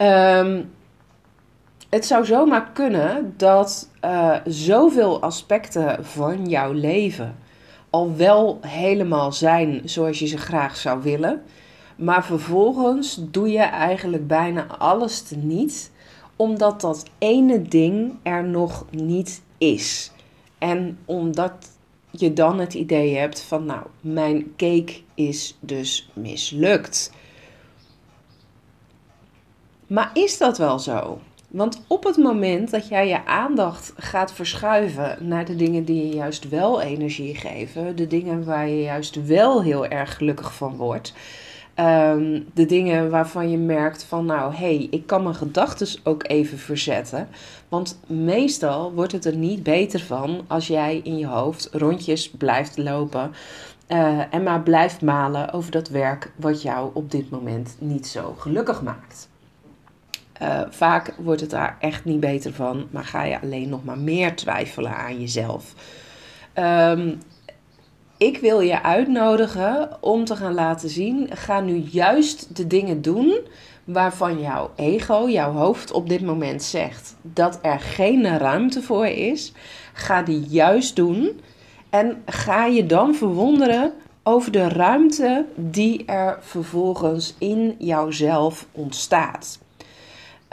Um, 0.02 0.72
het 1.90 2.06
zou 2.06 2.26
zomaar 2.26 2.72
kunnen 2.74 3.34
dat 3.38 3.90
uh, 4.06 4.36
zoveel 4.46 5.22
aspecten 5.22 6.06
van 6.06 6.50
jouw 6.50 6.72
leven 6.72 7.36
al 7.90 8.16
wel 8.16 8.60
helemaal 8.62 9.32
zijn 9.32 9.82
zoals 9.86 10.20
je 10.20 10.26
ze 10.28 10.38
graag 10.38 10.78
zou 10.78 11.02
willen. 11.02 11.44
Maar 11.96 12.26
vervolgens 12.26 13.20
doe 13.32 13.50
je 13.50 13.60
eigenlijk 13.60 14.28
bijna 14.28 14.66
alles 14.78 15.22
te 15.22 15.36
niet, 15.36 15.92
omdat 16.36 16.82
dat 16.82 17.06
ene 17.18 17.62
ding 17.62 18.14
er 18.24 18.44
nog 18.44 18.86
niet 18.90 19.42
is. 19.58 20.12
En 20.58 20.98
omdat 21.06 21.54
je 22.10 22.34
dan 22.34 22.60
het 22.60 22.74
idee 22.74 23.18
hebt 23.18 23.42
van, 23.42 23.66
nou, 23.66 23.86
mijn 24.02 24.56
cake 24.58 24.94
is 25.16 25.58
dus 25.60 26.10
mislukt. 26.14 27.12
Maar 29.92 30.12
is 30.14 30.38
dat 30.38 30.58
wel 30.58 30.80
zo? 30.80 31.20
Want 31.48 31.84
op 31.88 32.04
het 32.04 32.18
moment 32.18 32.72
dat 32.72 32.88
jij 32.88 33.08
je 33.08 33.26
aandacht 33.26 33.94
gaat 33.98 34.34
verschuiven 34.34 35.18
naar 35.28 35.46
de 35.46 35.56
dingen 35.56 35.86
die 35.86 36.08
je 36.08 36.16
juist 36.16 36.50
wel 36.50 36.82
energie 36.82 37.36
geven, 37.36 37.96
de 37.96 38.08
dingen 38.08 38.46
waar 38.46 38.68
je 38.68 38.82
juist 38.82 39.26
wel 39.26 39.64
heel 39.64 39.86
erg 39.88 40.16
gelukkig 40.16 40.54
van 40.54 40.76
wordt, 40.76 41.14
ehm, 41.74 42.42
de 42.54 42.66
dingen 42.66 43.10
waarvan 43.10 43.52
je 43.52 43.58
merkt 43.58 44.04
van 44.04 44.26
nou 44.26 44.54
hé, 44.54 44.76
hey, 44.76 44.88
ik 44.92 45.08
kan 45.08 45.24
mijn 45.24 45.36
gedachten 45.36 45.88
ook 46.04 46.28
even 46.28 46.58
verzetten. 46.58 47.28
Want 47.70 48.00
meestal 48.08 48.94
wordt 48.94 49.12
het 49.12 49.26
er 49.26 49.36
niet 49.36 49.64
beter 49.64 50.00
van 50.00 50.42
als 50.48 50.68
jij 50.68 51.02
in 51.04 51.18
je 51.18 51.28
hoofd 51.28 51.70
rondjes 51.72 52.30
blijft 52.30 52.78
lopen. 52.78 53.32
Uh, 53.88 54.34
en 54.34 54.44
maar 54.44 54.62
blijft 54.62 55.02
malen 55.02 55.54
over 55.54 55.72
dat 55.72 55.90
werk 55.90 56.32
wat 56.36 56.62
jou 56.62 56.90
op 56.94 57.12
dit 57.12 57.30
moment 57.30 57.76
niet 57.80 58.08
zo 58.08 58.36
gelukkig 58.38 58.82
maakt. 58.82 59.30
Uh, 60.42 60.62
vaak 60.70 61.14
wordt 61.18 61.42
het 61.42 61.50
daar 61.50 61.78
echt 61.80 62.06
niet 62.06 62.20
beter 62.20 62.54
van, 62.54 62.88
maar 62.92 63.04
ga 63.04 63.24
je 63.24 63.42
alleen 63.42 63.70
nog 63.70 63.84
maar 63.84 63.98
meer 63.98 64.36
twijfelen 64.36 64.96
aan 64.96 65.20
jezelf. 65.20 65.74
Um, 66.56 67.20
ik 68.18 68.38
wil 68.38 68.60
je 68.60 68.84
uitnodigen 68.84 69.90
om 70.00 70.26
te 70.26 70.36
gaan 70.36 70.54
laten 70.54 70.90
zien: 70.90 71.30
ga 71.34 71.60
nu 71.60 71.76
juist 71.78 72.56
de 72.56 72.68
dingen 72.68 73.02
doen 73.02 73.40
waarvan 73.84 74.42
jouw 74.42 74.72
ego, 74.76 75.30
jouw 75.30 75.52
hoofd 75.52 75.92
op 75.92 76.10
dit 76.10 76.22
moment 76.22 76.64
zegt 76.64 77.16
dat 77.22 77.60
er 77.62 77.80
geen 77.80 78.38
ruimte 78.38 78.82
voor 78.82 79.06
is. 79.06 79.54
Ga 79.94 80.22
die 80.22 80.46
juist 80.48 80.96
doen 80.96 81.42
en 81.90 82.22
ga 82.26 82.66
je 82.66 82.86
dan 82.86 83.16
verwonderen 83.16 83.94
over 84.24 84.52
de 84.52 84.70
ruimte 84.70 85.46
die 85.56 86.06
er 86.06 86.38
vervolgens 86.42 87.36
in 87.38 87.76
jouzelf 87.78 88.68
ontstaat. 88.72 89.60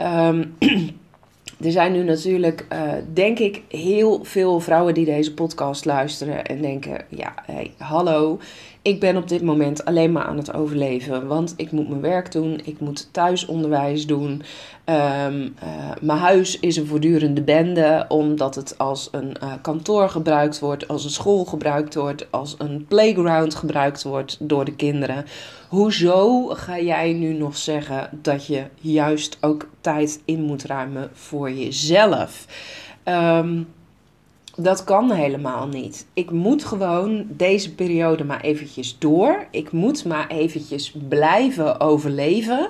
Um, 0.01 0.55
er 1.65 1.71
zijn 1.71 1.91
nu 1.91 2.03
natuurlijk, 2.03 2.65
uh, 2.73 2.91
denk 3.13 3.39
ik, 3.39 3.61
heel 3.67 4.23
veel 4.23 4.59
vrouwen 4.59 4.93
die 4.93 5.05
deze 5.05 5.33
podcast 5.33 5.85
luisteren 5.85 6.45
en 6.45 6.61
denken: 6.61 7.05
ja, 7.09 7.33
hey, 7.45 7.71
hallo, 7.77 8.39
ik 8.81 8.99
ben 8.99 9.17
op 9.17 9.27
dit 9.27 9.41
moment 9.41 9.85
alleen 9.85 10.11
maar 10.11 10.23
aan 10.23 10.37
het 10.37 10.53
overleven, 10.53 11.27
want 11.27 11.53
ik 11.57 11.71
moet 11.71 11.89
mijn 11.89 12.01
werk 12.01 12.31
doen, 12.31 12.61
ik 12.63 12.79
moet 12.79 13.09
thuisonderwijs 13.11 14.07
doen. 14.07 14.41
Um, 14.89 15.55
mijn 16.01 16.19
huis 16.19 16.59
is 16.59 16.75
een 16.75 16.87
voortdurende 16.87 17.41
bende, 17.41 18.05
omdat 18.07 18.55
het 18.55 18.77
als 18.77 19.09
een 19.11 19.35
uh, 19.43 19.53
kantoor 19.61 20.09
gebruikt 20.09 20.59
wordt, 20.59 20.87
als 20.87 21.03
een 21.03 21.09
school 21.09 21.45
gebruikt 21.45 21.95
wordt, 21.95 22.31
als 22.31 22.55
een 22.57 22.85
playground 22.87 23.55
gebruikt 23.55 24.03
wordt 24.03 24.37
door 24.39 24.65
de 24.65 24.75
kinderen. 24.75 25.25
Hoezo 25.67 26.45
ga 26.47 26.79
jij 26.79 27.13
nu 27.13 27.33
nog 27.33 27.57
zeggen 27.57 28.09
dat 28.21 28.45
je 28.45 28.63
juist 28.75 29.37
ook 29.41 29.69
tijd 29.81 30.21
in 30.25 30.41
moet 30.41 30.63
ruimen 30.63 31.09
voor 31.13 31.51
jezelf? 31.51 32.45
Um, 33.05 33.67
dat 34.55 34.83
kan 34.83 35.11
helemaal 35.11 35.67
niet. 35.67 36.05
Ik 36.13 36.31
moet 36.31 36.65
gewoon 36.65 37.25
deze 37.29 37.75
periode 37.75 38.23
maar 38.23 38.41
eventjes 38.41 38.95
door. 38.99 39.47
Ik 39.51 39.71
moet 39.71 40.05
maar 40.05 40.27
eventjes 40.27 40.93
blijven 41.07 41.79
overleven. 41.79 42.69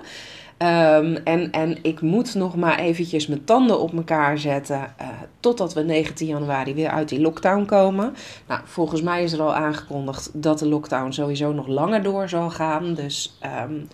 Um, 0.62 1.16
en, 1.16 1.52
en 1.52 1.78
ik 1.82 2.02
moet 2.02 2.36
nog 2.36 2.56
maar 2.56 2.80
eventjes 2.80 3.28
mijn 3.28 3.44
tanden 3.44 3.80
op 3.80 3.94
elkaar 3.94 4.38
zetten. 4.38 4.94
Uh, 5.02 5.08
totdat 5.40 5.74
we 5.74 5.82
19 5.82 6.28
januari 6.28 6.74
weer 6.74 6.90
uit 6.90 7.10
die 7.10 7.22
lockdown 7.22 7.66
komen. 7.66 8.14
Nou, 8.48 8.62
volgens 8.64 9.02
mij 9.02 9.24
is 9.24 9.32
er 9.32 9.42
al 9.42 9.56
aangekondigd 9.56 10.30
dat 10.34 10.60
de 10.60 10.68
lockdown 10.68 11.12
sowieso 11.12 11.54
nog 11.54 11.68
langer 11.68 12.04
door 12.04 12.30
zal 12.30 12.50
gaan. 12.50 12.94
Dus 12.94 13.38
um, 13.62 13.88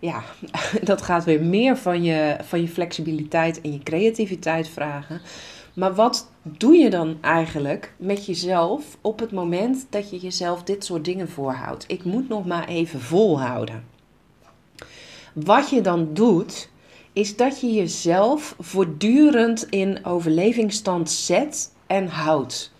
ja, 0.00 0.22
dat 0.82 1.02
gaat 1.02 1.24
weer 1.24 1.42
meer 1.42 1.76
van 1.76 2.02
je, 2.02 2.36
van 2.42 2.60
je 2.60 2.68
flexibiliteit 2.68 3.60
en 3.60 3.72
je 3.72 3.82
creativiteit 3.82 4.68
vragen. 4.68 5.20
Maar 5.74 5.94
wat 5.94 6.30
doe 6.42 6.76
je 6.76 6.90
dan 6.90 7.16
eigenlijk 7.20 7.92
met 7.96 8.26
jezelf 8.26 8.96
op 9.00 9.18
het 9.18 9.32
moment 9.32 9.86
dat 9.90 10.10
je 10.10 10.18
jezelf 10.18 10.62
dit 10.62 10.84
soort 10.84 11.04
dingen 11.04 11.28
voorhoudt? 11.28 11.84
Ik 11.88 12.04
moet 12.04 12.28
nog 12.28 12.46
maar 12.46 12.68
even 12.68 13.00
volhouden. 13.00 13.95
Wat 15.44 15.70
je 15.70 15.80
dan 15.80 16.08
doet, 16.12 16.68
is 17.12 17.36
dat 17.36 17.60
je 17.60 17.72
jezelf 17.72 18.54
voortdurend 18.58 19.66
in 19.70 20.04
overlevingsstand 20.04 21.10
zet 21.10 21.72
en 21.86 22.06
houdt. 22.06 22.72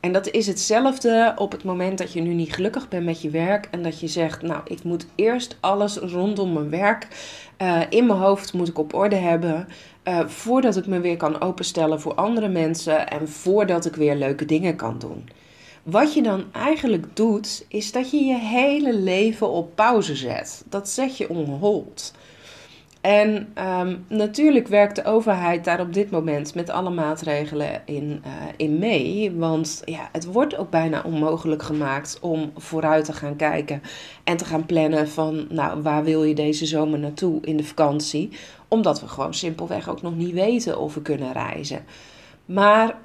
En 0.00 0.12
dat 0.12 0.30
is 0.30 0.46
hetzelfde 0.46 1.32
op 1.36 1.52
het 1.52 1.64
moment 1.64 1.98
dat 1.98 2.12
je 2.12 2.20
nu 2.20 2.34
niet 2.34 2.54
gelukkig 2.54 2.88
bent 2.88 3.04
met 3.04 3.22
je 3.22 3.30
werk 3.30 3.68
en 3.70 3.82
dat 3.82 4.00
je 4.00 4.08
zegt, 4.08 4.42
nou, 4.42 4.60
ik 4.64 4.82
moet 4.82 5.06
eerst 5.14 5.56
alles 5.60 5.96
rondom 5.96 6.52
mijn 6.52 6.70
werk 6.70 7.08
uh, 7.58 7.80
in 7.88 8.06
mijn 8.06 8.18
hoofd 8.18 8.52
moet 8.52 8.68
ik 8.68 8.78
op 8.78 8.94
orde 8.94 9.16
hebben. 9.16 9.68
Uh, 10.04 10.26
voordat 10.26 10.76
ik 10.76 10.86
me 10.86 11.00
weer 11.00 11.16
kan 11.16 11.40
openstellen 11.40 12.00
voor 12.00 12.14
andere 12.14 12.48
mensen 12.48 13.08
en 13.08 13.28
voordat 13.28 13.86
ik 13.86 13.94
weer 13.94 14.14
leuke 14.14 14.44
dingen 14.44 14.76
kan 14.76 14.98
doen. 14.98 15.28
Wat 15.82 16.14
je 16.14 16.22
dan 16.22 16.44
eigenlijk 16.52 17.16
doet, 17.16 17.64
is 17.68 17.92
dat 17.92 18.10
je 18.10 18.24
je 18.24 18.38
hele 18.38 18.94
leven 18.94 19.50
op 19.50 19.74
pauze 19.74 20.16
zet. 20.16 20.64
Dat 20.68 20.88
zet 20.88 21.16
je 21.16 21.28
on 21.28 21.44
hold. 21.44 22.12
En 23.00 23.52
um, 23.80 24.04
natuurlijk 24.08 24.68
werkt 24.68 24.96
de 24.96 25.04
overheid 25.04 25.64
daar 25.64 25.80
op 25.80 25.92
dit 25.92 26.10
moment 26.10 26.54
met 26.54 26.70
alle 26.70 26.90
maatregelen 26.90 27.82
in, 27.84 28.22
uh, 28.26 28.32
in 28.56 28.78
mee. 28.78 29.32
Want 29.32 29.82
ja, 29.84 30.08
het 30.12 30.24
wordt 30.24 30.56
ook 30.56 30.70
bijna 30.70 31.02
onmogelijk 31.02 31.62
gemaakt 31.62 32.18
om 32.20 32.52
vooruit 32.56 33.04
te 33.04 33.12
gaan 33.12 33.36
kijken 33.36 33.82
en 34.24 34.36
te 34.36 34.44
gaan 34.44 34.66
plannen 34.66 35.08
van, 35.08 35.46
nou, 35.48 35.82
waar 35.82 36.04
wil 36.04 36.24
je 36.24 36.34
deze 36.34 36.66
zomer 36.66 36.98
naartoe 36.98 37.40
in 37.42 37.56
de 37.56 37.64
vakantie? 37.64 38.30
Omdat 38.68 39.00
we 39.00 39.08
gewoon 39.08 39.34
simpelweg 39.34 39.88
ook 39.88 40.02
nog 40.02 40.16
niet 40.16 40.32
weten 40.32 40.78
of 40.78 40.94
we 40.94 41.02
kunnen 41.02 41.32
reizen. 41.32 41.84
Maar 42.44 42.98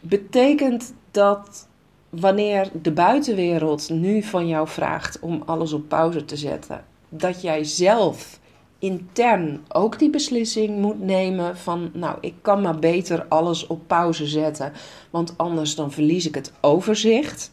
betekent 0.00 0.94
dat 1.16 1.68
wanneer 2.08 2.70
de 2.82 2.92
buitenwereld 2.92 3.90
nu 3.90 4.22
van 4.22 4.48
jou 4.48 4.68
vraagt 4.68 5.18
om 5.20 5.42
alles 5.46 5.72
op 5.72 5.88
pauze 5.88 6.24
te 6.24 6.36
zetten, 6.36 6.84
dat 7.08 7.42
jij 7.42 7.64
zelf 7.64 8.38
intern 8.78 9.64
ook 9.68 9.98
die 9.98 10.10
beslissing 10.10 10.78
moet 10.78 11.00
nemen 11.00 11.56
van, 11.56 11.90
nou, 11.92 12.18
ik 12.20 12.34
kan 12.42 12.62
maar 12.62 12.78
beter 12.78 13.26
alles 13.28 13.66
op 13.66 13.80
pauze 13.86 14.26
zetten, 14.26 14.72
want 15.10 15.34
anders 15.36 15.74
dan 15.74 15.92
verlies 15.92 16.26
ik 16.26 16.34
het 16.34 16.52
overzicht. 16.60 17.50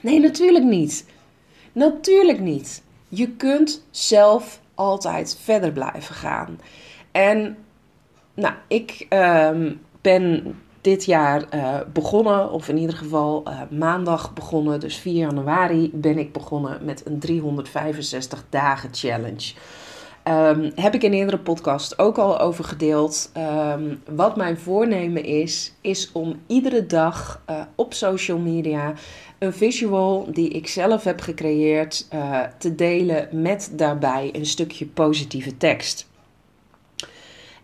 Nee, 0.00 0.20
natuurlijk 0.20 0.64
niet. 0.64 1.06
Natuurlijk 1.72 2.40
niet. 2.40 2.82
Je 3.08 3.30
kunt 3.30 3.84
zelf 3.90 4.60
altijd 4.74 5.38
verder 5.42 5.72
blijven 5.72 6.14
gaan. 6.14 6.60
En 7.12 7.56
nou, 8.34 8.54
ik 8.68 9.06
uh, 9.10 9.50
ben 10.00 10.56
dit 10.80 11.04
jaar 11.04 11.44
uh, 11.54 11.78
begonnen, 11.92 12.50
of 12.50 12.68
in 12.68 12.76
ieder 12.76 12.96
geval 12.96 13.42
uh, 13.48 13.60
maandag 13.70 14.34
begonnen, 14.34 14.80
dus 14.80 14.96
4 14.96 15.12
januari 15.14 15.90
ben 15.94 16.18
ik 16.18 16.32
begonnen 16.32 16.84
met 16.84 17.06
een 17.06 17.18
365 17.18 18.44
dagen 18.50 18.88
challenge. 18.92 19.52
Um, 20.24 20.72
heb 20.74 20.94
ik 20.94 21.02
in 21.02 21.12
een 21.12 21.18
eerdere 21.18 21.38
podcast 21.38 21.98
ook 21.98 22.18
al 22.18 22.40
over 22.40 22.64
gedeeld. 22.64 23.32
Um, 23.36 24.02
wat 24.10 24.36
mijn 24.36 24.58
voornemen 24.58 25.24
is, 25.24 25.74
is 25.80 26.12
om 26.12 26.40
iedere 26.46 26.86
dag 26.86 27.42
uh, 27.50 27.60
op 27.74 27.94
social 27.94 28.38
media 28.38 28.92
een 29.38 29.52
visual 29.52 30.28
die 30.32 30.48
ik 30.48 30.68
zelf 30.68 31.04
heb 31.04 31.20
gecreëerd 31.20 32.08
te 32.58 32.74
delen 32.74 33.28
met 33.32 33.70
daarbij 33.72 34.28
een 34.32 34.46
stukje 34.46 34.86
positieve 34.86 35.56
tekst. 35.56 36.08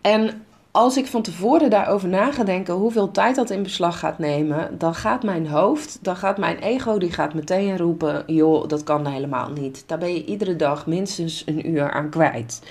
En 0.01 0.45
als 0.75 0.97
ik 0.97 1.07
van 1.07 1.23
tevoren 1.23 1.71
daarover 1.71 2.09
na 2.09 2.33
ga 2.33 2.45
denken 2.45 2.75
hoeveel 2.75 3.11
tijd 3.11 3.37
dat 3.37 3.51
in 3.51 3.63
beslag 3.63 3.99
gaat 3.99 4.19
nemen, 4.19 4.79
dan 4.79 4.95
gaat 4.95 5.23
mijn 5.23 5.47
hoofd, 5.47 5.99
dan 6.03 6.17
gaat 6.17 6.39
mijn 6.39 6.59
ego, 6.59 6.99
die 6.99 7.13
gaat 7.13 7.35
meteen 7.35 7.79
roepen: 7.79 8.23
joh, 8.27 8.69
dat 8.69 8.83
kan 8.83 9.07
helemaal 9.07 9.51
niet. 9.51 9.85
Daar 9.87 9.99
ben 9.99 10.15
je 10.15 10.25
iedere 10.25 10.57
dag 10.57 10.87
minstens 10.87 11.43
een 11.47 11.71
uur 11.71 11.91
aan 11.91 12.11
kwijt. 12.11 12.63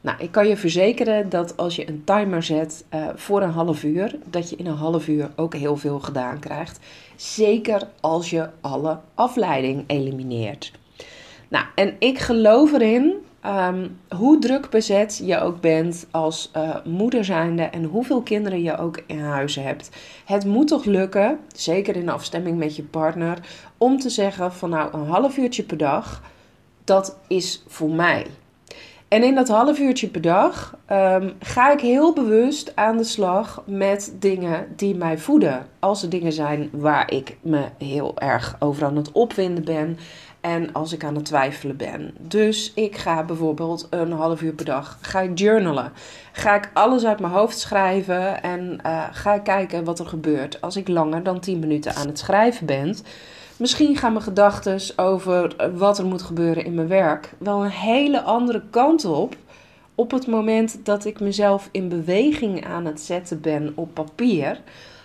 Nou, 0.00 0.16
ik 0.20 0.30
kan 0.30 0.48
je 0.48 0.56
verzekeren 0.56 1.28
dat 1.28 1.56
als 1.56 1.76
je 1.76 1.88
een 1.88 2.04
timer 2.04 2.42
zet 2.42 2.84
uh, 2.94 3.06
voor 3.14 3.42
een 3.42 3.50
half 3.50 3.82
uur, 3.82 4.18
dat 4.30 4.50
je 4.50 4.56
in 4.56 4.66
een 4.66 4.76
half 4.76 5.08
uur 5.08 5.30
ook 5.36 5.54
heel 5.54 5.76
veel 5.76 5.98
gedaan 5.98 6.38
krijgt. 6.38 6.78
Zeker 7.16 7.88
als 8.00 8.30
je 8.30 8.48
alle 8.60 8.98
afleiding 9.14 9.84
elimineert. 9.86 10.72
Nou, 11.48 11.64
en 11.74 11.96
ik 11.98 12.18
geloof 12.18 12.72
erin 12.72 13.14
ehm, 13.46 13.88
hoe 14.18 14.38
druk 14.38 14.70
bezet 14.70 15.20
je 15.24 15.40
ook 15.40 15.60
bent 15.60 16.06
als 16.10 16.50
uh, 16.56 16.76
moeder 16.84 17.24
zijnde 17.24 17.62
en 17.62 17.84
hoeveel 17.84 18.22
kinderen 18.22 18.62
je 18.62 18.78
ook 18.78 19.02
in 19.06 19.20
huis 19.20 19.54
hebt. 19.54 19.90
Het 20.24 20.44
moet 20.44 20.68
toch 20.68 20.84
lukken, 20.84 21.38
zeker 21.54 21.96
in 21.96 22.08
afstemming 22.08 22.58
met 22.58 22.76
je 22.76 22.82
partner, 22.82 23.38
om 23.78 23.98
te 23.98 24.10
zeggen 24.10 24.52
van 24.52 24.70
nou 24.70 24.94
een 24.94 25.06
half 25.06 25.36
uurtje 25.36 25.62
per 25.62 25.76
dag, 25.76 26.22
dat 26.84 27.18
is 27.28 27.62
voor 27.66 27.90
mij. 27.90 28.26
En 29.08 29.22
in 29.22 29.34
dat 29.34 29.48
half 29.48 29.78
uurtje 29.78 30.08
per 30.08 30.20
dag 30.20 30.76
ehm, 30.86 31.30
ga 31.40 31.72
ik 31.72 31.80
heel 31.80 32.12
bewust 32.12 32.72
aan 32.76 32.96
de 32.96 33.04
slag 33.04 33.62
met 33.66 34.14
dingen 34.18 34.66
die 34.76 34.94
mij 34.94 35.18
voeden. 35.18 35.66
Als 35.78 36.02
er 36.02 36.08
dingen 36.08 36.32
zijn 36.32 36.68
waar 36.72 37.12
ik 37.12 37.36
me 37.40 37.64
heel 37.78 38.18
erg 38.18 38.56
over 38.58 38.84
aan 38.84 38.96
het 38.96 39.12
opwinden 39.12 39.64
ben 39.64 39.98
en 40.46 40.72
als 40.72 40.92
ik 40.92 41.04
aan 41.04 41.14
het 41.14 41.24
twijfelen 41.24 41.76
ben. 41.76 42.14
Dus 42.18 42.72
ik 42.74 42.96
ga 42.96 43.24
bijvoorbeeld 43.24 43.86
een 43.90 44.12
half 44.12 44.42
uur 44.42 44.52
per 44.52 44.64
dag 44.64 44.98
ga 45.00 45.24
journalen. 45.24 45.92
Ga 46.32 46.54
ik 46.54 46.70
alles 46.72 47.04
uit 47.04 47.20
mijn 47.20 47.32
hoofd 47.32 47.58
schrijven 47.58 48.42
en 48.42 48.78
uh, 48.86 49.04
ga 49.12 49.34
ik 49.34 49.42
kijken 49.42 49.84
wat 49.84 49.98
er 49.98 50.06
gebeurt 50.06 50.60
als 50.60 50.76
ik 50.76 50.88
langer 50.88 51.22
dan 51.22 51.40
10 51.40 51.58
minuten 51.58 51.94
aan 51.94 52.06
het 52.06 52.18
schrijven 52.18 52.66
ben. 52.66 52.96
Misschien 53.56 53.96
gaan 53.96 54.12
mijn 54.12 54.24
gedachten 54.24 54.80
over 54.96 55.70
wat 55.76 55.98
er 55.98 56.06
moet 56.06 56.22
gebeuren 56.22 56.64
in 56.64 56.74
mijn 56.74 56.88
werk 56.88 57.32
wel 57.38 57.64
een 57.64 57.70
hele 57.70 58.22
andere 58.22 58.62
kant 58.70 59.04
op. 59.04 59.36
Op 59.94 60.10
het 60.10 60.26
moment 60.26 60.78
dat 60.82 61.04
ik 61.04 61.20
mezelf 61.20 61.68
in 61.72 61.88
beweging 61.88 62.66
aan 62.66 62.84
het 62.84 63.00
zetten 63.00 63.40
ben 63.40 63.72
op 63.74 63.94
papier, 63.94 64.60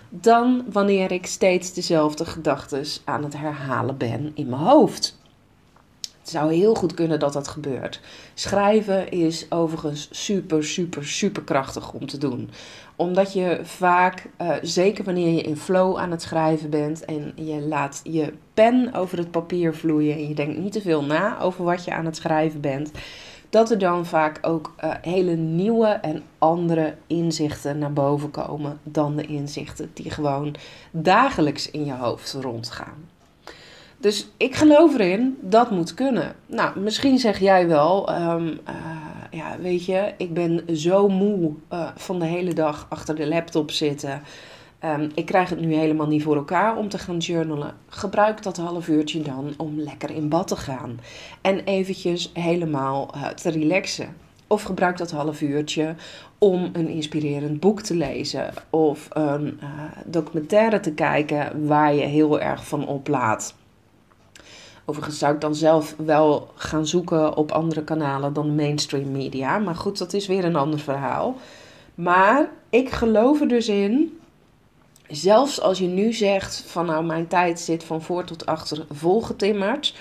dan 0.08 0.64
wanneer 0.72 1.12
ik 1.12 1.26
steeds 1.26 1.72
dezelfde 1.72 2.24
gedachten 2.24 2.84
aan 3.04 3.24
het 3.24 3.36
herhalen 3.36 3.96
ben 3.96 4.32
in 4.34 4.48
mijn 4.48 4.62
hoofd. 4.62 5.20
Het 6.22 6.30
zou 6.30 6.54
heel 6.54 6.74
goed 6.74 6.94
kunnen 6.94 7.18
dat 7.18 7.32
dat 7.32 7.48
gebeurt. 7.48 8.00
Schrijven 8.34 9.10
is 9.10 9.46
overigens 9.50 10.08
super, 10.10 10.64
super, 10.64 11.06
super 11.06 11.42
krachtig 11.42 11.92
om 11.92 12.06
te 12.06 12.18
doen. 12.18 12.50
Omdat 12.96 13.32
je 13.32 13.60
vaak, 13.62 14.28
uh, 14.42 14.52
zeker 14.62 15.04
wanneer 15.04 15.32
je 15.32 15.42
in 15.42 15.56
flow 15.56 15.96
aan 15.96 16.10
het 16.10 16.22
schrijven 16.22 16.70
bent 16.70 17.04
en 17.04 17.32
je 17.34 17.60
laat 17.60 18.00
je 18.04 18.32
pen 18.54 18.94
over 18.94 19.18
het 19.18 19.30
papier 19.30 19.74
vloeien 19.74 20.14
en 20.14 20.28
je 20.28 20.34
denkt 20.34 20.58
niet 20.58 20.72
te 20.72 20.80
veel 20.80 21.04
na 21.04 21.40
over 21.40 21.64
wat 21.64 21.84
je 21.84 21.92
aan 21.92 22.04
het 22.04 22.16
schrijven 22.16 22.60
bent, 22.60 22.90
dat 23.50 23.70
er 23.70 23.78
dan 23.78 24.06
vaak 24.06 24.38
ook 24.42 24.74
uh, 24.84 24.94
hele 25.00 25.34
nieuwe 25.34 25.86
en 25.86 26.22
andere 26.38 26.94
inzichten 27.06 27.78
naar 27.78 27.92
boven 27.92 28.30
komen 28.30 28.78
dan 28.82 29.16
de 29.16 29.26
inzichten 29.26 29.90
die 29.94 30.10
gewoon 30.10 30.54
dagelijks 30.90 31.70
in 31.70 31.84
je 31.84 31.94
hoofd 31.94 32.32
rondgaan. 32.32 33.08
Dus 34.02 34.28
ik 34.36 34.54
geloof 34.54 34.94
erin, 34.94 35.38
dat 35.40 35.70
moet 35.70 35.94
kunnen. 35.94 36.34
Nou, 36.46 36.80
misschien 36.80 37.18
zeg 37.18 37.38
jij 37.38 37.68
wel, 37.68 38.14
um, 38.14 38.46
uh, 38.46 38.56
ja, 39.30 39.56
weet 39.60 39.84
je, 39.84 40.14
ik 40.16 40.34
ben 40.34 40.76
zo 40.76 41.08
moe 41.08 41.52
uh, 41.72 41.88
van 41.94 42.18
de 42.18 42.24
hele 42.24 42.52
dag 42.52 42.86
achter 42.88 43.14
de 43.14 43.28
laptop 43.28 43.70
zitten. 43.70 44.22
Um, 44.84 45.10
ik 45.14 45.26
krijg 45.26 45.48
het 45.48 45.60
nu 45.60 45.74
helemaal 45.74 46.06
niet 46.06 46.22
voor 46.22 46.36
elkaar 46.36 46.76
om 46.76 46.88
te 46.88 46.98
gaan 46.98 47.18
journalen. 47.18 47.74
Gebruik 47.88 48.42
dat 48.42 48.56
half 48.56 48.88
uurtje 48.88 49.22
dan 49.22 49.54
om 49.56 49.80
lekker 49.80 50.10
in 50.10 50.28
bad 50.28 50.48
te 50.48 50.56
gaan. 50.56 51.00
En 51.40 51.64
eventjes 51.64 52.30
helemaal 52.34 53.10
uh, 53.16 53.26
te 53.26 53.50
relaxen. 53.50 54.16
Of 54.46 54.62
gebruik 54.62 54.96
dat 54.96 55.10
half 55.10 55.40
uurtje 55.40 55.94
om 56.38 56.70
een 56.72 56.88
inspirerend 56.88 57.60
boek 57.60 57.80
te 57.80 57.96
lezen. 57.96 58.52
Of 58.70 59.08
een 59.10 59.60
documentaire 60.06 60.80
te 60.80 60.92
kijken 60.92 61.66
waar 61.66 61.94
je 61.94 62.04
heel 62.04 62.40
erg 62.40 62.66
van 62.66 62.86
oplaat. 62.86 63.54
Overigens 64.92 65.18
zou 65.18 65.34
ik 65.34 65.40
dan 65.40 65.54
zelf 65.54 65.94
wel 65.96 66.50
gaan 66.54 66.86
zoeken 66.86 67.36
op 67.36 67.52
andere 67.52 67.84
kanalen 67.84 68.32
dan 68.32 68.54
mainstream 68.54 69.10
media. 69.10 69.58
Maar 69.58 69.74
goed, 69.74 69.98
dat 69.98 70.12
is 70.12 70.26
weer 70.26 70.44
een 70.44 70.56
ander 70.56 70.78
verhaal. 70.78 71.36
Maar 71.94 72.50
ik 72.70 72.90
geloof 72.90 73.40
er 73.40 73.48
dus 73.48 73.68
in, 73.68 74.18
zelfs 75.08 75.60
als 75.60 75.78
je 75.78 75.86
nu 75.86 76.12
zegt 76.12 76.64
van 76.66 76.86
nou 76.86 77.04
mijn 77.04 77.26
tijd 77.26 77.60
zit 77.60 77.84
van 77.84 78.02
voor 78.02 78.24
tot 78.24 78.46
achter 78.46 78.86
volgetimmerd, 78.90 79.94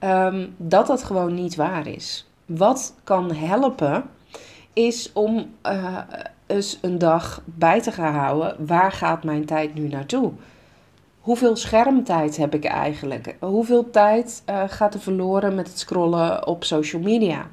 um, 0.00 0.54
dat 0.56 0.86
dat 0.86 1.02
gewoon 1.02 1.34
niet 1.34 1.54
waar 1.54 1.86
is. 1.86 2.26
Wat 2.46 2.94
kan 3.04 3.32
helpen 3.32 4.04
is 4.72 5.10
om 5.12 5.50
uh, 5.66 5.98
eens 6.46 6.78
een 6.80 6.98
dag 6.98 7.42
bij 7.44 7.82
te 7.82 7.92
gaan 7.92 8.14
houden. 8.14 8.66
Waar 8.66 8.92
gaat 8.92 9.24
mijn 9.24 9.44
tijd 9.44 9.74
nu 9.74 9.88
naartoe? 9.88 10.32
Hoeveel 11.24 11.56
schermtijd 11.56 12.36
heb 12.36 12.54
ik 12.54 12.64
eigenlijk? 12.64 13.36
Hoeveel 13.40 13.90
tijd 13.90 14.42
uh, 14.50 14.62
gaat 14.66 14.94
er 14.94 15.00
verloren 15.00 15.54
met 15.54 15.68
het 15.68 15.78
scrollen 15.78 16.46
op 16.46 16.64
social 16.64 17.02
media? 17.02 17.46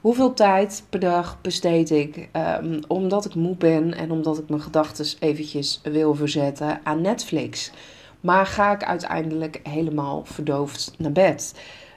Hoeveel 0.00 0.34
tijd 0.34 0.84
per 0.88 1.00
dag 1.00 1.38
besteed 1.40 1.90
ik 1.90 2.28
um, 2.62 2.80
omdat 2.88 3.24
ik 3.24 3.34
moe 3.34 3.56
ben 3.56 3.94
en 3.94 4.10
omdat 4.10 4.38
ik 4.38 4.48
mijn 4.48 4.60
gedachten 4.60 5.06
eventjes 5.18 5.80
wil 5.82 6.14
verzetten 6.14 6.80
aan 6.82 7.00
Netflix? 7.00 7.72
Maar 8.20 8.46
ga 8.46 8.72
ik 8.72 8.84
uiteindelijk 8.84 9.60
helemaal 9.62 10.22
verdoofd 10.24 10.94
naar 10.98 11.12
bed? 11.12 11.54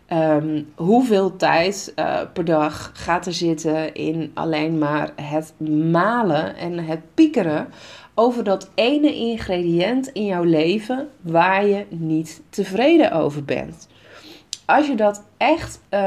Um, 0.10 0.72
hoeveel 0.76 1.36
tijd 1.36 1.94
uh, 1.96 2.20
per 2.34 2.46
dag 2.46 2.92
gaat 2.94 3.26
er 3.26 3.34
zitten 3.34 3.94
in 3.94 4.32
alleen 4.34 4.78
maar 4.78 5.12
het 5.16 5.54
malen 5.92 6.56
en 6.56 6.80
het 6.80 7.00
piekeren 7.14 7.68
over 8.16 8.44
dat 8.44 8.70
ene 8.76 9.16
ingrediënt 9.16 10.08
in 10.08 10.26
jouw 10.26 10.44
leven 10.44 11.10
waar 11.22 11.66
je 11.66 11.86
niet 11.90 12.42
tevreden 12.50 13.12
over 13.12 13.44
bent. 13.44 13.88
Als 14.66 14.88
je 14.88 14.96
dat 14.96 15.24
echt 15.38 15.82
um, 15.90 16.00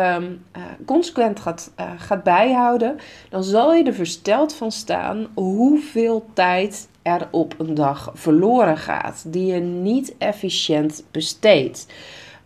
uh, 0.56 0.62
consequent 0.86 1.40
gaat, 1.40 1.72
uh, 1.80 1.90
gaat 1.96 2.22
bijhouden, 2.22 2.96
dan 3.28 3.44
zal 3.44 3.74
je 3.74 3.84
er 3.84 3.94
versteld 3.94 4.54
van 4.54 4.72
staan 4.72 5.26
hoeveel 5.34 6.26
tijd 6.32 6.88
er 7.02 7.28
op 7.30 7.54
een 7.58 7.74
dag 7.74 8.10
verloren 8.14 8.76
gaat, 8.76 9.24
die 9.26 9.46
je 9.46 9.60
niet 9.60 10.14
efficiënt 10.18 11.04
besteedt. 11.10 11.86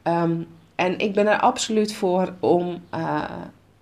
Um, 0.05 0.47
en 0.75 0.99
ik 0.99 1.15
ben 1.15 1.27
er 1.27 1.41
absoluut 1.41 1.95
voor 1.95 2.35
om 2.41 2.83
uh, 2.95 3.25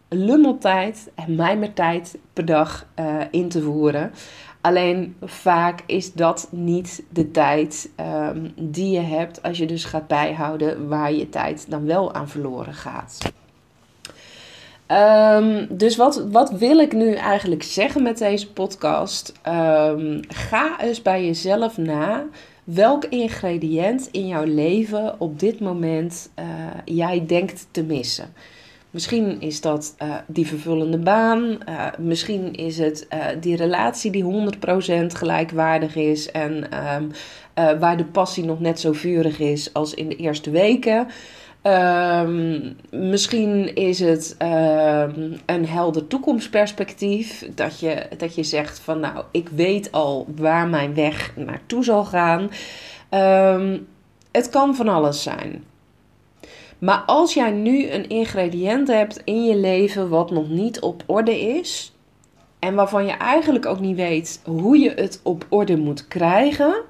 lummeltijd 0.08 1.10
en 1.14 1.34
mijmertijd 1.34 2.18
per 2.32 2.44
dag 2.44 2.86
in 3.30 3.48
te 3.48 3.62
voeren. 3.62 4.12
Alleen 4.61 5.16
vaak 5.23 5.83
is 5.87 6.12
dat 6.12 6.49
niet 6.51 7.03
de 7.11 7.31
tijd 7.31 7.90
um, 8.01 8.53
die 8.57 8.90
je 8.90 9.01
hebt 9.01 9.42
als 9.42 9.59
je 9.59 9.66
dus 9.66 9.85
gaat 9.85 10.07
bijhouden 10.07 10.88
waar 10.88 11.12
je 11.12 11.29
tijd 11.29 11.71
dan 11.71 11.85
wel 11.85 12.14
aan 12.14 12.29
verloren 12.29 12.75
gaat. 12.75 13.33
Um, 14.87 15.66
dus 15.71 15.97
wat, 15.97 16.25
wat 16.31 16.51
wil 16.51 16.79
ik 16.79 16.92
nu 16.92 17.14
eigenlijk 17.14 17.62
zeggen 17.62 18.03
met 18.03 18.18
deze 18.18 18.53
podcast? 18.53 19.33
Um, 19.49 20.21
ga 20.29 20.81
eens 20.81 21.03
bij 21.03 21.25
jezelf 21.25 21.77
na 21.77 22.25
welk 22.64 23.05
ingrediënt 23.05 24.09
in 24.11 24.27
jouw 24.27 24.44
leven 24.44 25.21
op 25.21 25.38
dit 25.40 25.61
moment 25.61 26.31
uh, 26.38 26.44
jij 26.85 27.27
denkt 27.27 27.66
te 27.71 27.83
missen. 27.83 28.33
Misschien 28.90 29.40
is 29.40 29.61
dat 29.61 29.94
uh, 30.03 30.14
die 30.27 30.46
vervullende 30.46 30.98
baan. 30.98 31.59
Uh, 31.68 31.87
misschien 31.98 32.55
is 32.55 32.79
het 32.79 33.07
uh, 33.12 33.24
die 33.40 33.57
relatie 33.57 34.11
die 34.11 34.24
100% 34.24 35.07
gelijkwaardig 35.07 35.96
is. 35.96 36.31
En 36.31 36.68
um, 36.96 37.11
waar 37.81 37.96
de 37.96 38.05
passie 38.05 38.44
nog 38.44 38.61
net 38.61 38.81
zo 38.81 38.92
vurig 38.92 39.38
is 39.38 39.72
als 39.72 39.94
in 39.94 40.09
de 40.09 40.16
eerste 40.16 40.51
weken. 40.51 41.07
Um, 41.62 42.77
misschien 42.90 43.74
is 43.74 44.01
het 44.01 44.37
um, 44.42 45.40
een 45.46 45.66
helder 45.66 46.07
toekomstperspectief. 46.07 47.48
Dat 47.55 47.81
je, 47.81 48.07
dat 48.16 48.35
je 48.35 48.42
zegt 48.42 48.79
van 48.79 49.01
nou, 49.01 49.24
ik 49.31 49.48
weet 49.48 49.92
al 49.92 50.27
waar 50.37 50.68
mijn 50.68 50.94
weg 50.94 51.33
naartoe 51.37 51.85
zal 51.85 52.05
gaan. 52.05 52.51
het 54.31 54.48
kan 54.51 54.77
van 54.77 54.88
alles 54.88 55.22
zijn. 55.22 55.64
Maar 56.78 57.02
als 57.06 57.34
jij 57.34 57.50
nu 57.50 57.90
een 57.90 58.08
ingrediënt 58.08 58.88
hebt 58.88 59.20
in 59.24 59.44
je 59.44 59.56
leven 59.56 60.08
wat 60.08 60.30
nog 60.30 60.48
niet 60.48 60.80
op 60.80 61.02
orde 61.06 61.40
is, 61.40 61.92
en 62.58 62.74
waarvan 62.74 63.06
je 63.06 63.12
eigenlijk 63.12 63.66
ook 63.66 63.80
niet 63.80 63.96
weet 63.96 64.40
hoe 64.44 64.78
je 64.78 64.90
het 64.90 65.20
op 65.22 65.46
orde 65.48 65.76
moet 65.76 66.08
krijgen, 66.08 66.82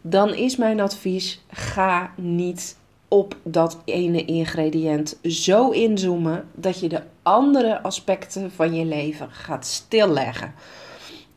dan 0.00 0.34
is 0.34 0.56
mijn 0.56 0.80
advies: 0.80 1.44
ga 1.50 2.12
niet 2.16 2.76
op 3.08 3.36
dat 3.42 3.78
ene 3.84 4.24
ingrediënt 4.24 5.18
zo 5.22 5.70
inzoomen 5.70 6.48
dat 6.54 6.80
je 6.80 6.88
de 6.88 7.02
andere 7.22 7.82
aspecten 7.82 8.50
van 8.50 8.74
je 8.74 8.84
leven 8.84 9.30
gaat 9.30 9.66
stilleggen. 9.66 10.54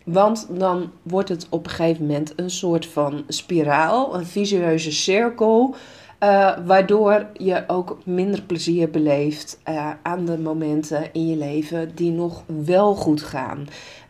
Want 0.05 0.47
dan 0.49 0.91
wordt 1.01 1.29
het 1.29 1.47
op 1.49 1.65
een 1.65 1.71
gegeven 1.71 2.05
moment 2.05 2.33
een 2.35 2.49
soort 2.49 2.85
van 2.85 3.23
spiraal, 3.27 4.15
een 4.15 4.25
visueuze 4.25 4.91
cirkel 4.91 5.75
uh, 6.19 6.57
waardoor 6.65 7.25
je 7.37 7.63
ook 7.67 7.97
minder 8.03 8.41
plezier 8.41 8.89
beleeft 8.89 9.59
uh, 9.69 9.91
aan 10.01 10.25
de 10.25 10.37
momenten 10.37 11.13
in 11.13 11.27
je 11.27 11.35
leven 11.35 11.91
die 11.95 12.11
nog 12.11 12.43
wel 12.65 12.95
goed 12.95 13.21
gaan. 13.21 13.67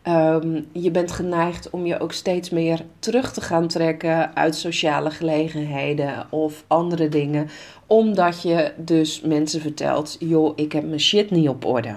Um, 0.08 0.66
je 0.72 0.90
bent 0.90 1.12
geneigd 1.12 1.70
om 1.70 1.86
je 1.86 1.98
ook 2.00 2.12
steeds 2.12 2.50
meer 2.50 2.84
terug 2.98 3.32
te 3.32 3.40
gaan 3.40 3.68
trekken 3.68 4.36
uit 4.36 4.54
sociale 4.54 5.10
gelegenheden 5.10 6.26
of 6.30 6.64
andere 6.66 7.08
dingen, 7.08 7.48
omdat 7.86 8.42
je 8.42 8.72
dus 8.76 9.20
mensen 9.20 9.60
vertelt: 9.60 10.16
joh, 10.18 10.52
ik 10.56 10.72
heb 10.72 10.84
mijn 10.84 11.00
shit 11.00 11.30
niet 11.30 11.48
op 11.48 11.64
orde. 11.64 11.96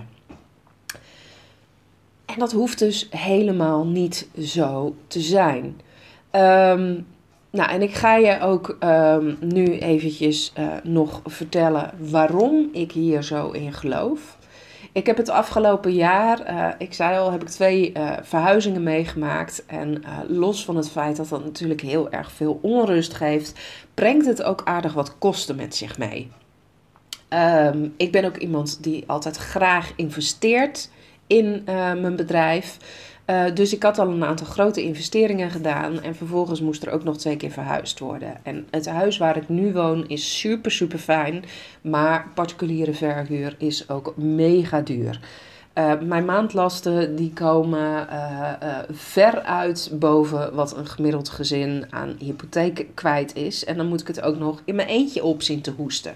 En 2.25 2.39
dat 2.39 2.51
hoeft 2.51 2.79
dus 2.79 3.07
helemaal 3.09 3.85
niet 3.85 4.27
zo 4.39 4.95
te 5.07 5.21
zijn. 5.21 5.81
Ehm, 6.29 6.99
nou, 7.53 7.69
en 7.69 7.81
ik 7.81 7.93
ga 7.93 8.15
je 8.15 8.39
ook 8.39 8.77
um, 8.79 9.37
nu 9.39 9.77
eventjes 9.77 10.53
uh, 10.59 10.73
nog 10.83 11.21
vertellen 11.25 11.91
waarom 11.97 12.69
ik 12.71 12.91
hier 12.91 13.23
zo 13.23 13.51
in 13.51 13.73
geloof. 13.73 14.37
Ik 14.91 15.05
heb 15.05 15.17
het 15.17 15.29
afgelopen 15.29 15.93
jaar, 15.93 16.51
uh, 16.51 16.69
ik 16.77 16.93
zei 16.93 17.17
al, 17.17 17.31
heb 17.31 17.41
ik 17.41 17.49
twee 17.49 17.91
uh, 17.97 18.11
verhuizingen 18.21 18.83
meegemaakt. 18.83 19.65
En 19.65 20.03
los 20.27 20.65
van 20.65 20.75
het 20.75 20.89
feit 20.89 21.15
dat 21.15 21.29
dat 21.29 21.43
natuurlijk 21.43 21.81
heel 21.81 22.11
erg 22.11 22.31
veel 22.31 22.59
onrust 22.61 23.13
geeft, 23.13 23.59
brengt 23.93 24.25
het 24.25 24.43
ook 24.43 24.61
aardig 24.65 24.93
wat 24.93 25.17
kosten 25.17 25.55
met 25.55 25.75
zich 25.75 25.97
mee. 25.97 26.31
Um, 27.29 27.93
ik 27.97 28.11
ben 28.11 28.25
ook 28.25 28.37
iemand 28.37 28.83
die 28.83 29.03
altijd 29.07 29.37
graag 29.37 29.93
investeert 29.95 30.89
in 31.27 31.61
mijn 31.65 32.15
bedrijf. 32.15 32.77
Uh, 33.29 33.43
dus 33.53 33.73
ik 33.73 33.83
had 33.83 33.99
al 33.99 34.07
een 34.07 34.23
aantal 34.23 34.47
grote 34.47 34.83
investeringen 34.83 35.51
gedaan 35.51 36.01
en 36.01 36.15
vervolgens 36.15 36.61
moest 36.61 36.85
er 36.85 36.91
ook 36.91 37.03
nog 37.03 37.17
twee 37.17 37.37
keer 37.37 37.51
verhuisd 37.51 37.99
worden. 37.99 38.37
En 38.43 38.67
het 38.69 38.89
huis 38.89 39.17
waar 39.17 39.37
ik 39.37 39.49
nu 39.49 39.73
woon 39.73 40.07
is 40.07 40.39
super, 40.39 40.71
super 40.71 40.99
fijn, 40.99 41.43
maar 41.81 42.31
particuliere 42.33 42.93
verhuur 42.93 43.55
is 43.57 43.89
ook 43.89 44.13
mega 44.17 44.81
duur. 44.81 45.19
Uh, 45.77 45.99
mijn 46.01 46.25
maandlasten 46.25 47.15
die 47.15 47.33
komen 47.33 48.07
uh, 48.09 48.49
ver 48.91 49.41
uit 49.41 49.91
boven 49.93 50.55
wat 50.55 50.77
een 50.77 50.87
gemiddeld 50.87 51.29
gezin 51.29 51.85
aan 51.89 52.15
hypotheek 52.19 52.87
kwijt 52.93 53.35
is. 53.35 53.65
En 53.65 53.77
dan 53.77 53.87
moet 53.87 54.01
ik 54.01 54.07
het 54.07 54.21
ook 54.21 54.37
nog 54.37 54.61
in 54.65 54.75
mijn 54.75 54.87
eentje 54.87 55.23
op 55.23 55.41
zien 55.41 55.61
te 55.61 55.71
hoesten. 55.71 56.15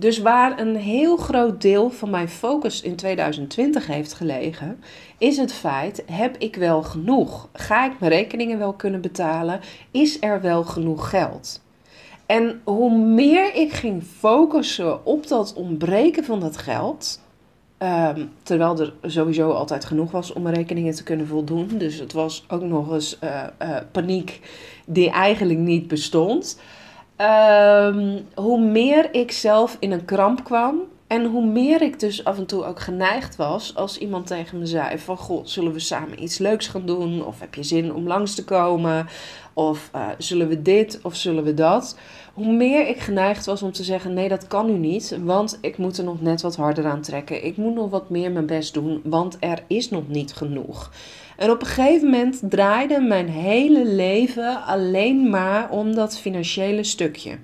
Dus 0.00 0.18
waar 0.18 0.60
een 0.60 0.76
heel 0.76 1.16
groot 1.16 1.60
deel 1.60 1.90
van 1.90 2.10
mijn 2.10 2.28
focus 2.28 2.82
in 2.82 2.96
2020 2.96 3.86
heeft 3.86 4.12
gelegen, 4.12 4.80
is 5.18 5.36
het 5.36 5.52
feit: 5.52 6.02
heb 6.06 6.36
ik 6.36 6.56
wel 6.56 6.82
genoeg? 6.82 7.48
Ga 7.52 7.86
ik 7.86 8.00
mijn 8.00 8.12
rekeningen 8.12 8.58
wel 8.58 8.72
kunnen 8.72 9.00
betalen? 9.00 9.60
Is 9.90 10.16
er 10.20 10.40
wel 10.40 10.64
genoeg 10.64 11.10
geld? 11.10 11.62
En 12.26 12.60
hoe 12.64 12.96
meer 12.98 13.54
ik 13.54 13.72
ging 13.72 14.02
focussen 14.02 15.06
op 15.06 15.26
dat 15.26 15.52
ontbreken 15.52 16.24
van 16.24 16.40
dat 16.40 16.56
geld, 16.56 17.20
um, 17.78 18.30
terwijl 18.42 18.80
er 18.80 18.92
sowieso 19.02 19.50
altijd 19.50 19.84
genoeg 19.84 20.10
was 20.10 20.32
om 20.32 20.42
mijn 20.42 20.54
rekeningen 20.54 20.94
te 20.94 21.02
kunnen 21.02 21.26
voldoen, 21.26 21.68
dus 21.78 21.98
het 21.98 22.12
was 22.12 22.44
ook 22.48 22.62
nog 22.62 22.92
eens 22.92 23.18
uh, 23.24 23.44
uh, 23.62 23.76
paniek 23.92 24.40
die 24.86 25.10
eigenlijk 25.10 25.58
niet 25.58 25.88
bestond 25.88 26.58
Um, 27.20 28.26
hoe 28.34 28.60
meer 28.60 29.14
ik 29.14 29.32
zelf 29.32 29.76
in 29.80 29.92
een 29.92 30.04
kramp 30.04 30.44
kwam. 30.44 30.80
En 31.06 31.24
hoe 31.24 31.46
meer 31.46 31.82
ik 31.82 32.00
dus 32.00 32.24
af 32.24 32.38
en 32.38 32.46
toe 32.46 32.64
ook 32.64 32.80
geneigd 32.80 33.36
was 33.36 33.74
als 33.74 33.98
iemand 33.98 34.26
tegen 34.26 34.58
me 34.58 34.66
zei 34.66 34.98
van... 34.98 35.16
Goh, 35.16 35.46
zullen 35.46 35.72
we 35.72 35.78
samen 35.78 36.22
iets 36.22 36.38
leuks 36.38 36.68
gaan 36.68 36.86
doen? 36.86 37.24
Of 37.24 37.40
heb 37.40 37.54
je 37.54 37.62
zin 37.62 37.94
om 37.94 38.06
langs 38.06 38.34
te 38.34 38.44
komen? 38.44 39.06
Of 39.52 39.90
uh, 39.94 40.08
zullen 40.18 40.48
we 40.48 40.62
dit 40.62 40.98
of 41.02 41.14
zullen 41.14 41.44
we 41.44 41.54
dat? 41.54 41.96
Hoe 42.34 42.52
meer 42.52 42.88
ik 42.88 42.98
geneigd 42.98 43.46
was 43.46 43.62
om 43.62 43.72
te 43.72 43.84
zeggen 43.84 44.14
nee, 44.14 44.28
dat 44.28 44.46
kan 44.46 44.66
nu 44.66 44.78
niet. 44.78 45.18
Want 45.22 45.58
ik 45.60 45.78
moet 45.78 45.98
er 45.98 46.04
nog 46.04 46.20
net 46.20 46.42
wat 46.42 46.56
harder 46.56 46.86
aan 46.86 47.00
trekken. 47.00 47.44
Ik 47.44 47.56
moet 47.56 47.74
nog 47.74 47.90
wat 47.90 48.10
meer 48.10 48.32
mijn 48.32 48.46
best 48.46 48.74
doen, 48.74 49.00
want 49.04 49.36
er 49.40 49.62
is 49.66 49.90
nog 49.90 50.08
niet 50.08 50.32
genoeg. 50.32 50.90
En 51.36 51.50
op 51.50 51.60
een 51.60 51.66
gegeven 51.66 52.10
moment 52.10 52.40
draaide 52.42 53.00
mijn 53.00 53.28
hele 53.28 53.84
leven 53.86 54.64
alleen 54.64 55.30
maar 55.30 55.70
om 55.70 55.94
dat 55.94 56.18
financiële 56.18 56.84
stukje. 56.84 57.38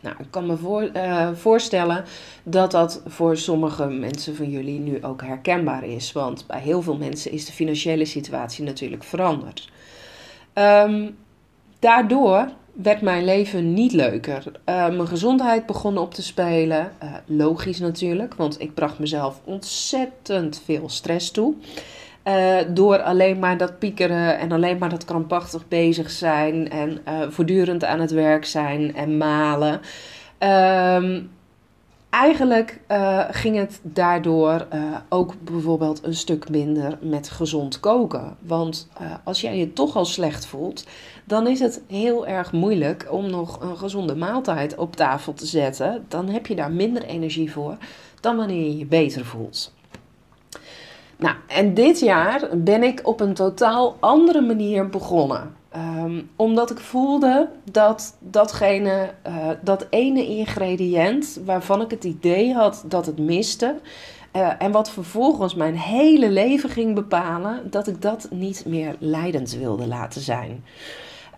Nou, 0.00 0.16
ik 0.18 0.26
kan 0.30 0.46
me 0.46 0.56
voor, 0.56 0.90
uh, 0.96 1.28
voorstellen 1.34 2.04
dat 2.42 2.70
dat 2.70 3.02
voor 3.06 3.36
sommige 3.36 3.86
mensen 3.86 4.36
van 4.36 4.50
jullie 4.50 4.78
nu 4.78 5.04
ook 5.04 5.22
herkenbaar 5.22 5.84
is. 5.84 6.12
Want 6.12 6.46
bij 6.46 6.60
heel 6.60 6.82
veel 6.82 6.96
mensen 6.96 7.32
is 7.32 7.44
de 7.44 7.52
financiële 7.52 8.04
situatie 8.04 8.64
natuurlijk 8.64 9.04
veranderd. 9.04 9.70
Um, 10.54 11.16
daardoor 11.78 12.48
werd 12.72 13.00
mijn 13.00 13.24
leven 13.24 13.74
niet 13.74 13.92
leuker. 13.92 14.44
Uh, 14.46 14.88
mijn 14.88 15.06
gezondheid 15.06 15.66
begon 15.66 15.98
op 15.98 16.14
te 16.14 16.22
spelen. 16.22 16.92
Uh, 17.02 17.10
logisch 17.26 17.78
natuurlijk, 17.78 18.34
want 18.34 18.60
ik 18.60 18.74
bracht 18.74 18.98
mezelf 18.98 19.40
ontzettend 19.44 20.62
veel 20.64 20.88
stress 20.88 21.30
toe. 21.30 21.54
Uh, 22.24 22.56
door 22.68 23.02
alleen 23.02 23.38
maar 23.38 23.56
dat 23.56 23.78
piekeren 23.78 24.38
en 24.38 24.52
alleen 24.52 24.78
maar 24.78 24.88
dat 24.88 25.04
krampachtig 25.04 25.68
bezig 25.68 26.10
zijn 26.10 26.70
en 26.70 26.98
voortdurend 27.32 27.84
aan 27.84 28.00
het 28.00 28.10
werk 28.10 28.44
zijn 28.44 28.94
en 28.94 29.16
malen. 29.16 29.80
Um, 30.38 31.30
eigenlijk 32.12 32.80
uh, 32.88 33.24
ging 33.30 33.56
het 33.56 33.80
daardoor 33.82 34.66
ook 35.08 35.34
bijvoorbeeld 35.44 36.04
een 36.04 36.14
stuk 36.14 36.48
minder 36.48 36.98
met 37.00 37.30
gezond 37.30 37.80
koken. 37.80 38.36
Want 38.40 38.88
als 39.24 39.40
jij 39.40 39.58
je 39.58 39.72
toch 39.72 39.96
al 39.96 40.04
slecht 40.04 40.46
voelt, 40.46 40.86
dan 41.24 41.46
is 41.46 41.60
het 41.60 41.82
heel 41.86 42.26
erg 42.26 42.52
moeilijk 42.52 43.06
om 43.10 43.30
nog 43.30 43.60
een 43.60 43.76
gezonde 43.76 44.16
maaltijd 44.16 44.76
op 44.76 44.96
tafel 44.96 45.34
te 45.34 45.46
zetten. 45.46 46.04
Dan 46.08 46.28
heb 46.28 46.46
je 46.46 46.54
daar 46.54 46.72
minder 46.72 47.02
energie 47.02 47.52
voor 47.52 47.76
dan 48.20 48.36
wanneer 48.36 48.62
je 48.62 48.78
je 48.78 48.86
beter 48.86 49.24
voelt. 49.24 49.72
Nou, 51.16 51.36
en 51.46 51.74
dit 51.74 52.00
jaar 52.00 52.48
ben 52.56 52.82
ik 52.82 53.00
op 53.02 53.20
een 53.20 53.34
totaal 53.34 53.96
andere 54.00 54.40
manier 54.40 54.88
begonnen. 54.88 55.54
Um, 55.76 56.30
omdat 56.36 56.70
ik 56.70 56.78
voelde 56.78 57.48
dat 57.70 58.16
datgene, 58.18 59.10
uh, 59.26 59.48
dat 59.62 59.86
ene 59.90 60.26
ingrediënt 60.26 61.40
waarvan 61.44 61.80
ik 61.80 61.90
het 61.90 62.04
idee 62.04 62.52
had 62.52 62.84
dat 62.86 63.06
het 63.06 63.18
miste. 63.18 63.74
Uh, 64.36 64.50
en 64.58 64.72
wat 64.72 64.90
vervolgens 64.90 65.54
mijn 65.54 65.76
hele 65.76 66.30
leven 66.30 66.68
ging 66.68 66.94
bepalen, 66.94 67.70
dat 67.70 67.86
ik 67.86 68.02
dat 68.02 68.28
niet 68.30 68.64
meer 68.66 68.96
leidend 68.98 69.52
wilde 69.52 69.86
laten 69.86 70.20
zijn. 70.20 70.64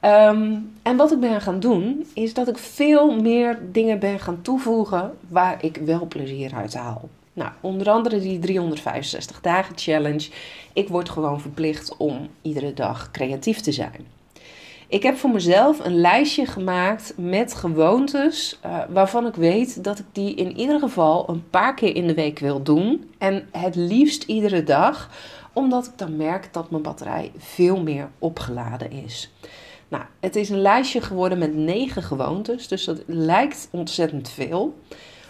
Um, 0.03 0.73
en 0.83 0.97
wat 0.97 1.13
ik 1.13 1.21
ben 1.21 1.41
gaan 1.41 1.61
doen, 1.61 2.07
is 2.15 2.35
dat 2.35 2.49
ik 2.49 2.59
veel 2.59 3.21
meer 3.21 3.59
dingen 3.73 3.99
ben 3.99 4.21
gaan 4.21 4.43
toevoegen 4.43 5.13
waar 5.29 5.65
ik 5.65 5.77
wel 5.77 6.07
plezier 6.07 6.55
uit 6.55 6.75
haal. 6.75 7.09
Nou, 7.33 7.51
onder 7.61 7.91
andere 7.91 8.21
die 8.21 8.39
365 8.39 9.41
dagen 9.41 9.79
challenge. 9.79 10.29
Ik 10.73 10.89
word 10.89 11.09
gewoon 11.09 11.41
verplicht 11.41 11.97
om 11.97 12.29
iedere 12.43 12.75
dag 12.75 13.11
creatief 13.11 13.61
te 13.61 13.73
zijn. 13.73 14.14
Ik 14.95 15.03
heb 15.03 15.17
voor 15.17 15.31
mezelf 15.31 15.85
een 15.85 16.01
lijstje 16.01 16.47
gemaakt 16.47 17.15
met 17.17 17.55
gewoontes 17.55 18.59
uh, 18.67 18.79
waarvan 18.89 19.27
ik 19.27 19.35
weet 19.35 19.85
dat 19.85 19.99
ik 19.99 20.05
die 20.13 20.35
in 20.35 20.57
ieder 20.57 20.79
geval 20.79 21.29
een 21.29 21.51
paar 21.51 21.75
keer 21.75 21.97
in 21.97 22.07
de 22.07 22.15
week 22.15 22.39
wil 22.39 22.63
doen. 22.63 23.11
En 23.19 23.49
het 23.53 23.75
liefst 23.75 24.23
iedere 24.23 24.63
dag, 24.63 25.11
omdat 25.53 25.87
ik 25.87 25.93
dan 25.99 26.17
merk 26.17 26.53
dat 26.53 26.71
mijn 26.71 26.83
batterij 26.83 27.33
veel 27.39 27.83
meer 27.83 28.09
opgeladen 28.19 28.91
is. 28.91 29.33
Nou, 29.89 30.05
het 30.21 30.37
is 30.37 30.49
een 30.49 30.61
lijstje 30.61 31.01
geworden 31.01 31.39
met 31.39 31.55
negen 31.55 32.03
gewoontes, 32.03 32.69
dus 32.69 32.85
dat 32.85 33.03
lijkt 33.07 33.69
ontzettend 33.71 34.29
veel. 34.29 34.79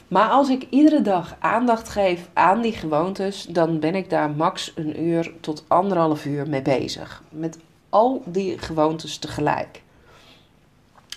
Maar 0.08 0.28
als 0.28 0.48
ik 0.48 0.66
iedere 0.70 1.02
dag 1.02 1.36
aandacht 1.38 1.88
geef 1.88 2.28
aan 2.32 2.60
die 2.60 2.72
gewoontes, 2.72 3.46
dan 3.50 3.80
ben 3.80 3.94
ik 3.94 4.10
daar 4.10 4.30
max 4.30 4.72
een 4.74 5.02
uur 5.02 5.32
tot 5.40 5.64
anderhalf 5.68 6.24
uur 6.24 6.48
mee 6.48 6.62
bezig. 6.62 7.22
Met 7.30 7.58
al 7.94 8.22
die 8.24 8.58
gewoontes 8.58 9.18
tegelijk. 9.18 9.82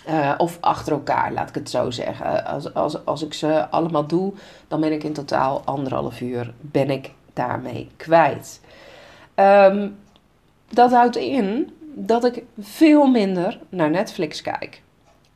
Uh, 0.08 0.34
of 0.36 0.58
achter 0.60 0.92
elkaar, 0.92 1.32
laat 1.32 1.48
ik 1.48 1.54
het 1.54 1.70
zo 1.70 1.90
zeggen. 1.90 2.44
Als, 2.44 2.74
als, 2.74 3.04
als 3.04 3.22
ik 3.22 3.34
ze 3.34 3.68
allemaal 3.68 4.06
doe, 4.06 4.32
dan 4.68 4.80
ben 4.80 4.92
ik 4.92 5.04
in 5.04 5.12
totaal 5.12 5.62
anderhalf 5.64 6.20
uur 6.20 6.52
ben 6.60 6.90
ik 6.90 7.12
daarmee 7.32 7.90
kwijt. 7.96 8.60
Um, 9.34 9.98
dat 10.68 10.92
houdt 10.92 11.16
in 11.16 11.72
dat 11.94 12.24
ik 12.24 12.42
veel 12.58 13.06
minder 13.06 13.58
naar 13.68 13.90
Netflix 13.90 14.42
kijk. 14.42 14.82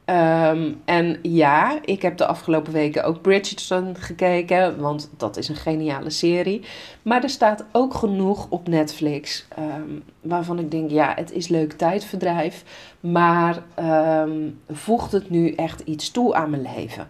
Um, 0.06 0.80
en 0.84 1.18
ja, 1.22 1.78
ik 1.84 2.02
heb 2.02 2.16
de 2.16 2.26
afgelopen 2.26 2.72
weken 2.72 3.04
ook 3.04 3.20
Bridgerton 3.20 3.96
gekeken, 3.96 4.80
want 4.80 5.10
dat 5.16 5.36
is 5.36 5.48
een 5.48 5.56
geniale 5.56 6.10
serie. 6.10 6.62
Maar 7.02 7.22
er 7.22 7.30
staat 7.30 7.64
ook 7.72 7.94
genoeg 7.94 8.46
op 8.48 8.68
Netflix 8.68 9.46
um, 9.58 10.02
waarvan 10.20 10.58
ik 10.58 10.70
denk, 10.70 10.90
ja, 10.90 11.12
het 11.16 11.32
is 11.32 11.48
leuk 11.48 11.72
tijdverdrijf, 11.72 12.64
maar 13.00 13.62
um, 14.22 14.60
voegt 14.70 15.12
het 15.12 15.30
nu 15.30 15.52
echt 15.52 15.80
iets 15.80 16.10
toe 16.10 16.34
aan 16.34 16.50
mijn 16.50 16.68
leven? 16.74 17.08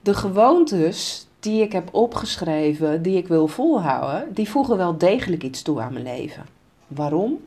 De 0.00 0.14
gewoontes 0.14 1.26
die 1.40 1.62
ik 1.62 1.72
heb 1.72 1.88
opgeschreven, 1.94 3.02
die 3.02 3.16
ik 3.16 3.28
wil 3.28 3.48
volhouden, 3.48 4.34
die 4.34 4.48
voegen 4.48 4.76
wel 4.76 4.98
degelijk 4.98 5.42
iets 5.42 5.62
toe 5.62 5.80
aan 5.80 5.92
mijn 5.92 6.04
leven. 6.04 6.46
Waarom? 6.86 7.38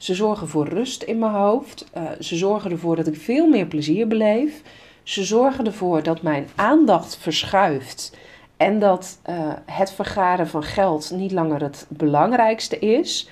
Ze 0.00 0.14
zorgen 0.14 0.48
voor 0.48 0.68
rust 0.68 1.02
in 1.02 1.18
mijn 1.18 1.32
hoofd. 1.32 1.86
Uh, 1.96 2.02
ze 2.20 2.36
zorgen 2.36 2.70
ervoor 2.70 2.96
dat 2.96 3.06
ik 3.06 3.16
veel 3.16 3.48
meer 3.48 3.66
plezier 3.66 4.06
beleef. 4.06 4.62
Ze 5.02 5.24
zorgen 5.24 5.66
ervoor 5.66 6.02
dat 6.02 6.22
mijn 6.22 6.48
aandacht 6.54 7.16
verschuift. 7.16 8.16
En 8.56 8.78
dat 8.78 9.18
uh, 9.30 9.52
het 9.66 9.92
vergaren 9.92 10.48
van 10.48 10.62
geld 10.62 11.10
niet 11.10 11.32
langer 11.32 11.62
het 11.62 11.86
belangrijkste 11.88 12.78
is. 12.78 13.28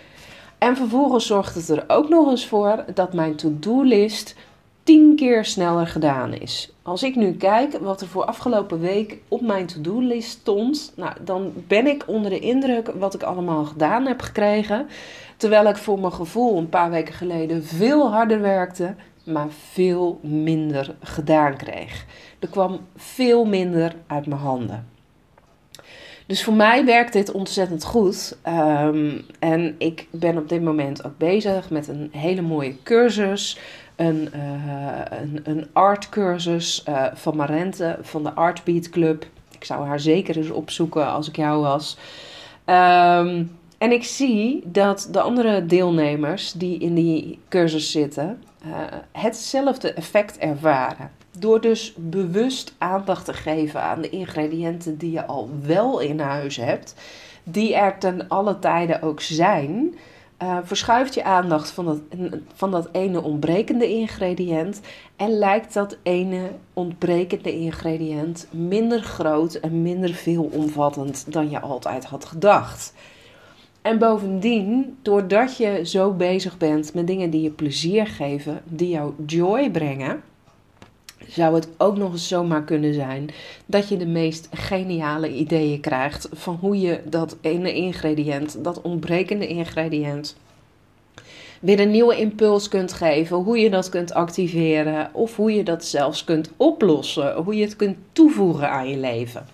En 0.58 0.76
vervolgens 0.76 1.26
zorgt 1.26 1.54
het 1.54 1.68
er 1.68 1.84
ook 1.86 2.08
nog 2.08 2.30
eens 2.30 2.46
voor 2.46 2.84
dat 2.94 3.12
mijn 3.12 3.34
to-do-list 3.34 4.34
tien 4.82 5.16
keer 5.16 5.44
sneller 5.44 5.86
gedaan 5.86 6.32
is. 6.32 6.72
Als 6.88 7.02
ik 7.02 7.16
nu 7.16 7.32
kijk 7.32 7.78
wat 7.78 8.00
er 8.00 8.06
voor 8.06 8.24
afgelopen 8.24 8.80
week 8.80 9.18
op 9.28 9.40
mijn 9.40 9.66
to-do-list 9.66 10.30
stond, 10.30 10.92
nou, 10.96 11.12
dan 11.20 11.52
ben 11.54 11.86
ik 11.86 12.04
onder 12.06 12.30
de 12.30 12.38
indruk 12.38 12.92
wat 12.98 13.14
ik 13.14 13.22
allemaal 13.22 13.64
gedaan 13.64 14.06
heb 14.06 14.20
gekregen. 14.20 14.86
Terwijl 15.36 15.68
ik 15.68 15.76
voor 15.76 16.00
mijn 16.00 16.12
gevoel 16.12 16.58
een 16.58 16.68
paar 16.68 16.90
weken 16.90 17.14
geleden 17.14 17.64
veel 17.64 18.10
harder 18.10 18.40
werkte, 18.40 18.94
maar 19.24 19.48
veel 19.50 20.18
minder 20.22 20.94
gedaan 21.02 21.56
kreeg. 21.56 22.04
Er 22.38 22.48
kwam 22.48 22.80
veel 22.96 23.44
minder 23.44 23.94
uit 24.06 24.26
mijn 24.26 24.40
handen. 24.40 24.97
Dus 26.28 26.44
voor 26.44 26.54
mij 26.54 26.84
werkt 26.84 27.12
dit 27.12 27.32
ontzettend 27.32 27.84
goed. 27.84 28.36
Ehm, 28.42 29.18
en 29.38 29.74
ik 29.78 30.06
ben 30.10 30.38
op 30.38 30.48
dit 30.48 30.62
moment 30.62 31.04
ook 31.04 31.18
bezig 31.18 31.70
met 31.70 31.88
een 31.88 32.08
hele 32.12 32.40
mooie 32.40 32.82
cursus. 32.82 33.58
Een, 33.96 34.28
uh, 34.34 35.00
een, 35.20 35.40
een 35.44 35.66
artcursus 35.72 36.84
uh, 36.88 37.06
van 37.14 37.36
Marente 37.36 37.98
van 38.00 38.22
de 38.22 38.32
Artbeat 38.32 38.88
Club. 38.88 39.26
Ik 39.54 39.64
zou 39.64 39.86
haar 39.86 40.00
zeker 40.00 40.36
eens 40.36 40.50
opzoeken 40.50 41.06
als 41.06 41.28
ik 41.28 41.36
jou 41.36 41.62
was. 41.62 41.96
Um, 42.66 43.56
en 43.78 43.92
ik 43.92 44.04
zie 44.04 44.62
dat 44.64 45.08
de 45.12 45.20
andere 45.20 45.66
deelnemers 45.66 46.52
die 46.52 46.78
in 46.78 46.94
die 46.94 47.38
cursus 47.48 47.90
zitten, 47.90 48.42
uh, 48.66 48.74
hetzelfde 49.12 49.92
effect 49.92 50.38
ervaren. 50.38 51.10
Door 51.38 51.60
dus 51.60 51.94
bewust 51.96 52.74
aandacht 52.78 53.24
te 53.24 53.32
geven 53.32 53.82
aan 53.82 54.00
de 54.00 54.10
ingrediënten 54.10 54.98
die 54.98 55.10
je 55.10 55.26
al 55.26 55.50
wel 55.62 56.00
in 56.00 56.20
huis 56.20 56.56
hebt, 56.56 56.94
die 57.42 57.74
er 57.74 57.98
ten 57.98 58.28
alle 58.28 58.58
tijden 58.58 59.02
ook 59.02 59.20
zijn, 59.20 59.94
uh, 60.42 60.58
verschuift 60.62 61.14
je 61.14 61.24
aandacht 61.24 61.70
van 61.70 61.84
dat, 61.84 61.98
van 62.54 62.70
dat 62.70 62.88
ene 62.92 63.22
ontbrekende 63.22 63.88
ingrediënt 63.88 64.80
en 65.16 65.30
lijkt 65.30 65.74
dat 65.74 65.96
ene 66.02 66.50
ontbrekende 66.72 67.52
ingrediënt 67.52 68.46
minder 68.50 69.02
groot 69.02 69.54
en 69.54 69.82
minder 69.82 70.14
veelomvattend 70.14 71.32
dan 71.32 71.50
je 71.50 71.60
altijd 71.60 72.04
had 72.04 72.24
gedacht. 72.24 72.92
En 73.82 73.98
bovendien, 73.98 74.98
doordat 75.02 75.56
je 75.56 75.80
zo 75.84 76.12
bezig 76.12 76.56
bent 76.56 76.94
met 76.94 77.06
dingen 77.06 77.30
die 77.30 77.42
je 77.42 77.50
plezier 77.50 78.06
geven, 78.06 78.62
die 78.64 78.88
jou 78.88 79.12
joy 79.26 79.70
brengen, 79.70 80.22
zou 81.26 81.54
het 81.54 81.68
ook 81.76 81.96
nog 81.96 82.12
eens 82.12 82.28
zomaar 82.28 82.64
kunnen 82.64 82.94
zijn 82.94 83.30
dat 83.66 83.88
je 83.88 83.96
de 83.96 84.06
meest 84.06 84.48
geniale 84.52 85.32
ideeën 85.32 85.80
krijgt 85.80 86.28
van 86.32 86.58
hoe 86.60 86.80
je 86.80 87.00
dat 87.04 87.36
ene 87.40 87.74
ingrediënt, 87.74 88.64
dat 88.64 88.80
ontbrekende 88.80 89.46
ingrediënt, 89.46 90.36
weer 91.60 91.80
een 91.80 91.90
nieuwe 91.90 92.16
impuls 92.16 92.68
kunt 92.68 92.92
geven, 92.92 93.36
hoe 93.36 93.58
je 93.58 93.70
dat 93.70 93.88
kunt 93.88 94.14
activeren 94.14 95.10
of 95.12 95.36
hoe 95.36 95.54
je 95.54 95.62
dat 95.62 95.84
zelfs 95.84 96.24
kunt 96.24 96.50
oplossen, 96.56 97.34
hoe 97.34 97.56
je 97.56 97.64
het 97.64 97.76
kunt 97.76 97.96
toevoegen 98.12 98.70
aan 98.70 98.88
je 98.88 98.96
leven. 98.96 99.46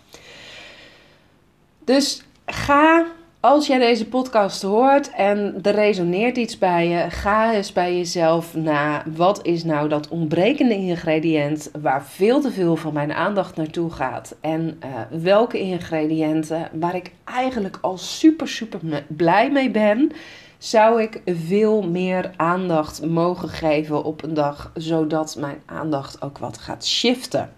Dus 1.84 2.22
ga 2.46 3.06
als 3.44 3.66
jij 3.66 3.78
deze 3.78 4.08
podcast 4.08 4.62
hoort 4.62 5.10
en 5.10 5.58
er 5.62 5.74
resoneert 5.74 6.36
iets 6.36 6.58
bij 6.58 6.88
je, 6.88 7.10
ga 7.10 7.54
eens 7.54 7.72
bij 7.72 7.96
jezelf 7.96 8.54
na. 8.54 9.02
Wat 9.16 9.46
is 9.46 9.64
nou 9.64 9.88
dat 9.88 10.08
ontbrekende 10.08 10.74
ingrediënt 10.74 11.70
waar 11.80 12.04
veel 12.04 12.40
te 12.40 12.50
veel 12.50 12.76
van 12.76 12.92
mijn 12.92 13.12
aandacht 13.12 13.56
naartoe 13.56 13.90
gaat? 13.90 14.36
En 14.40 14.80
uh, 14.84 15.20
welke 15.22 15.58
ingrediënten 15.58 16.68
waar 16.72 16.94
ik 16.94 17.10
eigenlijk 17.24 17.78
al 17.80 17.98
super, 17.98 18.48
super 18.48 19.04
blij 19.08 19.50
mee 19.50 19.70
ben, 19.70 20.12
zou 20.58 21.02
ik 21.02 21.20
veel 21.26 21.82
meer 21.82 22.30
aandacht 22.36 23.06
mogen 23.06 23.48
geven 23.48 24.04
op 24.04 24.22
een 24.22 24.34
dag, 24.34 24.70
zodat 24.74 25.36
mijn 25.38 25.62
aandacht 25.66 26.22
ook 26.22 26.38
wat 26.38 26.58
gaat 26.58 26.86
shiften? 26.86 27.50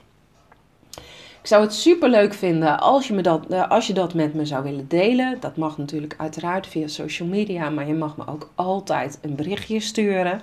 Ik 1.46 1.52
zou 1.52 1.64
het 1.64 1.74
super 1.74 2.08
leuk 2.08 2.34
vinden 2.34 2.80
als 2.80 3.06
je, 3.06 3.14
me 3.14 3.22
dat, 3.22 3.46
eh, 3.46 3.70
als 3.70 3.86
je 3.86 3.92
dat 3.92 4.14
met 4.14 4.34
me 4.34 4.46
zou 4.46 4.62
willen 4.62 4.88
delen. 4.88 5.36
Dat 5.40 5.56
mag 5.56 5.78
natuurlijk 5.78 6.14
uiteraard 6.18 6.66
via 6.66 6.86
social 6.86 7.28
media, 7.28 7.70
maar 7.70 7.86
je 7.86 7.94
mag 7.94 8.16
me 8.16 8.26
ook 8.26 8.50
altijd 8.54 9.18
een 9.22 9.34
berichtje 9.34 9.80
sturen. 9.80 10.40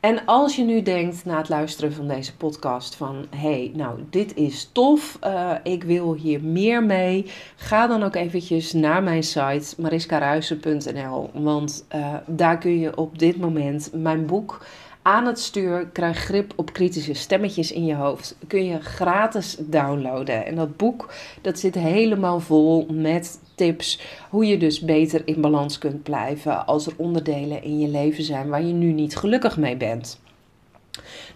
En 0.00 0.24
als 0.24 0.56
je 0.56 0.62
nu 0.62 0.82
denkt 0.82 1.24
na 1.24 1.36
het 1.36 1.48
luisteren 1.48 1.92
van 1.92 2.08
deze 2.08 2.36
podcast 2.36 2.94
van 2.94 3.26
hey, 3.36 3.70
nou 3.74 3.98
dit 4.10 4.34
is 4.34 4.70
tof, 4.72 5.18
uh, 5.24 5.50
ik 5.62 5.84
wil 5.84 6.14
hier 6.14 6.44
meer 6.44 6.82
mee, 6.82 7.30
ga 7.56 7.86
dan 7.86 8.02
ook 8.02 8.14
eventjes 8.14 8.72
naar 8.72 9.02
mijn 9.02 9.22
site 9.22 9.74
mariskaruisen.nl, 9.80 11.30
want 11.32 11.86
uh, 11.94 12.14
daar 12.26 12.58
kun 12.58 12.78
je 12.78 12.96
op 12.96 13.18
dit 13.18 13.36
moment 13.36 13.90
mijn 13.92 14.26
boek 14.26 14.64
aan 15.06 15.26
het 15.26 15.40
stuur, 15.40 15.86
krijg 15.92 16.18
grip 16.18 16.52
op 16.56 16.72
kritische 16.72 17.14
stemmetjes 17.14 17.72
in 17.72 17.84
je 17.84 17.94
hoofd. 17.94 18.36
Kun 18.46 18.64
je 18.64 18.80
gratis 18.80 19.56
downloaden. 19.60 20.46
En 20.46 20.54
dat 20.54 20.76
boek 20.76 21.12
dat 21.42 21.58
zit 21.58 21.74
helemaal 21.74 22.40
vol 22.40 22.86
met 22.90 23.40
tips 23.54 24.00
hoe 24.30 24.46
je 24.46 24.58
dus 24.58 24.80
beter 24.80 25.22
in 25.24 25.40
balans 25.40 25.78
kunt 25.78 26.02
blijven 26.02 26.66
als 26.66 26.86
er 26.86 26.92
onderdelen 26.96 27.62
in 27.62 27.78
je 27.78 27.88
leven 27.88 28.24
zijn 28.24 28.48
waar 28.48 28.62
je 28.62 28.72
nu 28.72 28.92
niet 28.92 29.16
gelukkig 29.16 29.56
mee 29.56 29.76
bent. 29.76 30.20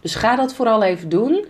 Dus 0.00 0.14
ga 0.14 0.36
dat 0.36 0.54
vooral 0.54 0.82
even 0.82 1.08
doen. 1.08 1.44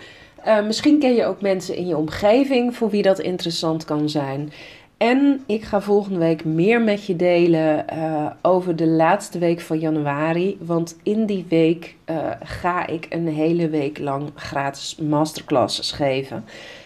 Uh, 0.46 0.66
misschien 0.66 0.98
ken 0.98 1.14
je 1.14 1.24
ook 1.24 1.40
mensen 1.40 1.76
in 1.76 1.86
je 1.86 1.96
omgeving 1.96 2.76
voor 2.76 2.90
wie 2.90 3.02
dat 3.02 3.18
interessant 3.18 3.84
kan 3.84 4.08
zijn. 4.08 4.52
En 5.00 5.42
ik 5.46 5.64
ga 5.64 5.80
volgende 5.80 6.18
week 6.18 6.44
meer 6.44 6.80
met 6.80 7.06
je 7.06 7.16
delen 7.16 7.84
uh, 7.92 8.30
over 8.42 8.76
de 8.76 8.86
laatste 8.86 9.38
week 9.38 9.60
van 9.60 9.78
januari. 9.78 10.58
Want 10.60 10.96
in 11.02 11.26
die 11.26 11.46
week 11.48 11.96
uh, 12.10 12.30
ga 12.42 12.86
ik 12.86 13.06
een 13.08 13.28
hele 13.28 13.68
week 13.68 13.98
lang 13.98 14.30
gratis 14.34 14.96
masterclasses 14.96 15.92
geven. 15.92 16.44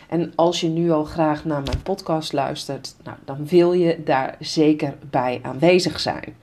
En 0.09 0.33
als 0.35 0.61
je 0.61 0.69
nu 0.69 0.91
al 0.91 1.05
graag 1.05 1.45
naar 1.45 1.63
mijn 1.63 1.83
podcast 1.83 2.33
luistert, 2.33 2.97
nou, 3.05 3.17
dan 3.25 3.47
wil 3.47 3.73
je 3.73 4.03
daar 4.05 4.37
zeker 4.41 4.95
bij 5.11 5.41
aanwezig 5.43 6.01
zijn. 6.01 6.37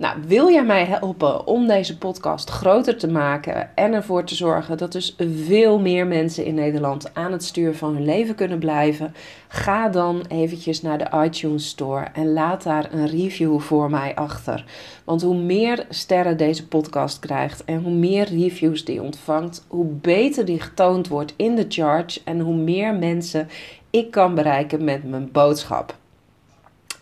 Nou, 0.00 0.18
wil 0.26 0.50
jij 0.50 0.64
mij 0.64 0.84
helpen 0.84 1.46
om 1.46 1.66
deze 1.66 1.98
podcast 1.98 2.50
groter 2.50 2.96
te 2.96 3.08
maken 3.08 3.76
en 3.76 3.92
ervoor 3.92 4.24
te 4.24 4.34
zorgen 4.34 4.78
dat 4.78 4.92
dus 4.92 5.16
veel 5.44 5.78
meer 5.78 6.06
mensen 6.06 6.44
in 6.44 6.54
Nederland 6.54 7.14
aan 7.14 7.32
het 7.32 7.44
stuur 7.44 7.74
van 7.74 7.94
hun 7.94 8.04
leven 8.04 8.34
kunnen 8.34 8.58
blijven? 8.58 9.14
Ga 9.48 9.88
dan 9.88 10.24
eventjes 10.28 10.82
naar 10.82 10.98
de 10.98 11.24
iTunes 11.24 11.68
Store 11.68 12.06
en 12.12 12.32
laat 12.32 12.62
daar 12.62 12.92
een 12.92 13.06
review 13.06 13.60
voor 13.60 13.90
mij 13.90 14.14
achter. 14.14 14.64
Want 15.04 15.22
hoe 15.22 15.36
meer 15.36 15.86
sterren 15.88 16.36
deze 16.36 16.66
podcast 16.66 17.18
krijgt 17.18 17.64
en 17.64 17.82
hoe 17.82 17.94
meer 17.94 18.28
reviews 18.28 18.84
die 18.84 19.02
ontvangt, 19.02 19.64
hoe 19.68 19.86
beter 19.86 20.44
die 20.44 20.60
getoond 20.60 21.08
wordt 21.08 21.34
in 21.36 21.54
de 21.54 21.66
charts 21.68 22.24
en 22.24 22.40
hoe 22.40 22.56
meer 22.56 22.94
mensen 22.94 23.48
ik 23.90 24.10
kan 24.10 24.34
bereiken 24.34 24.84
met 24.84 25.10
mijn 25.10 25.32
boodschap. 25.32 25.98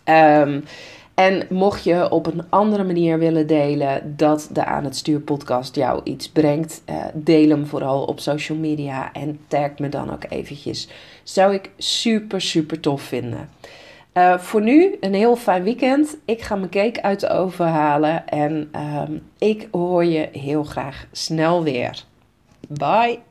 Um, 0.05 0.63
en 1.19 1.45
mocht 1.49 1.83
je 1.83 2.09
op 2.09 2.25
een 2.25 2.43
andere 2.49 2.83
manier 2.83 3.19
willen 3.19 3.47
delen 3.47 4.13
dat 4.15 4.49
de 4.51 4.65
Aan 4.65 4.83
het 4.83 4.95
Stuur 4.95 5.19
podcast 5.19 5.75
jou 5.75 6.01
iets 6.03 6.29
brengt, 6.29 6.81
uh, 6.89 6.95
deel 7.13 7.49
hem 7.49 7.65
vooral 7.65 8.03
op 8.03 8.19
social 8.19 8.57
media 8.57 9.13
en 9.13 9.39
tag 9.47 9.69
me 9.77 9.89
dan 9.89 10.11
ook 10.11 10.23
eventjes. 10.29 10.89
Zou 11.23 11.53
ik 11.53 11.71
super, 11.77 12.41
super 12.41 12.79
tof 12.79 13.01
vinden. 13.01 13.49
Uh, 14.13 14.37
voor 14.37 14.61
nu 14.61 14.97
een 14.99 15.13
heel 15.13 15.35
fijn 15.35 15.63
weekend. 15.63 16.17
Ik 16.25 16.41
ga 16.41 16.55
mijn 16.55 16.69
cake 16.69 17.01
uit 17.01 17.19
de 17.19 17.29
oven 17.29 17.67
halen 17.67 18.27
en 18.27 18.71
um, 19.09 19.21
ik 19.37 19.67
hoor 19.71 20.05
je 20.05 20.29
heel 20.31 20.63
graag 20.63 21.05
snel 21.11 21.63
weer. 21.63 22.03
Bye! 22.67 23.28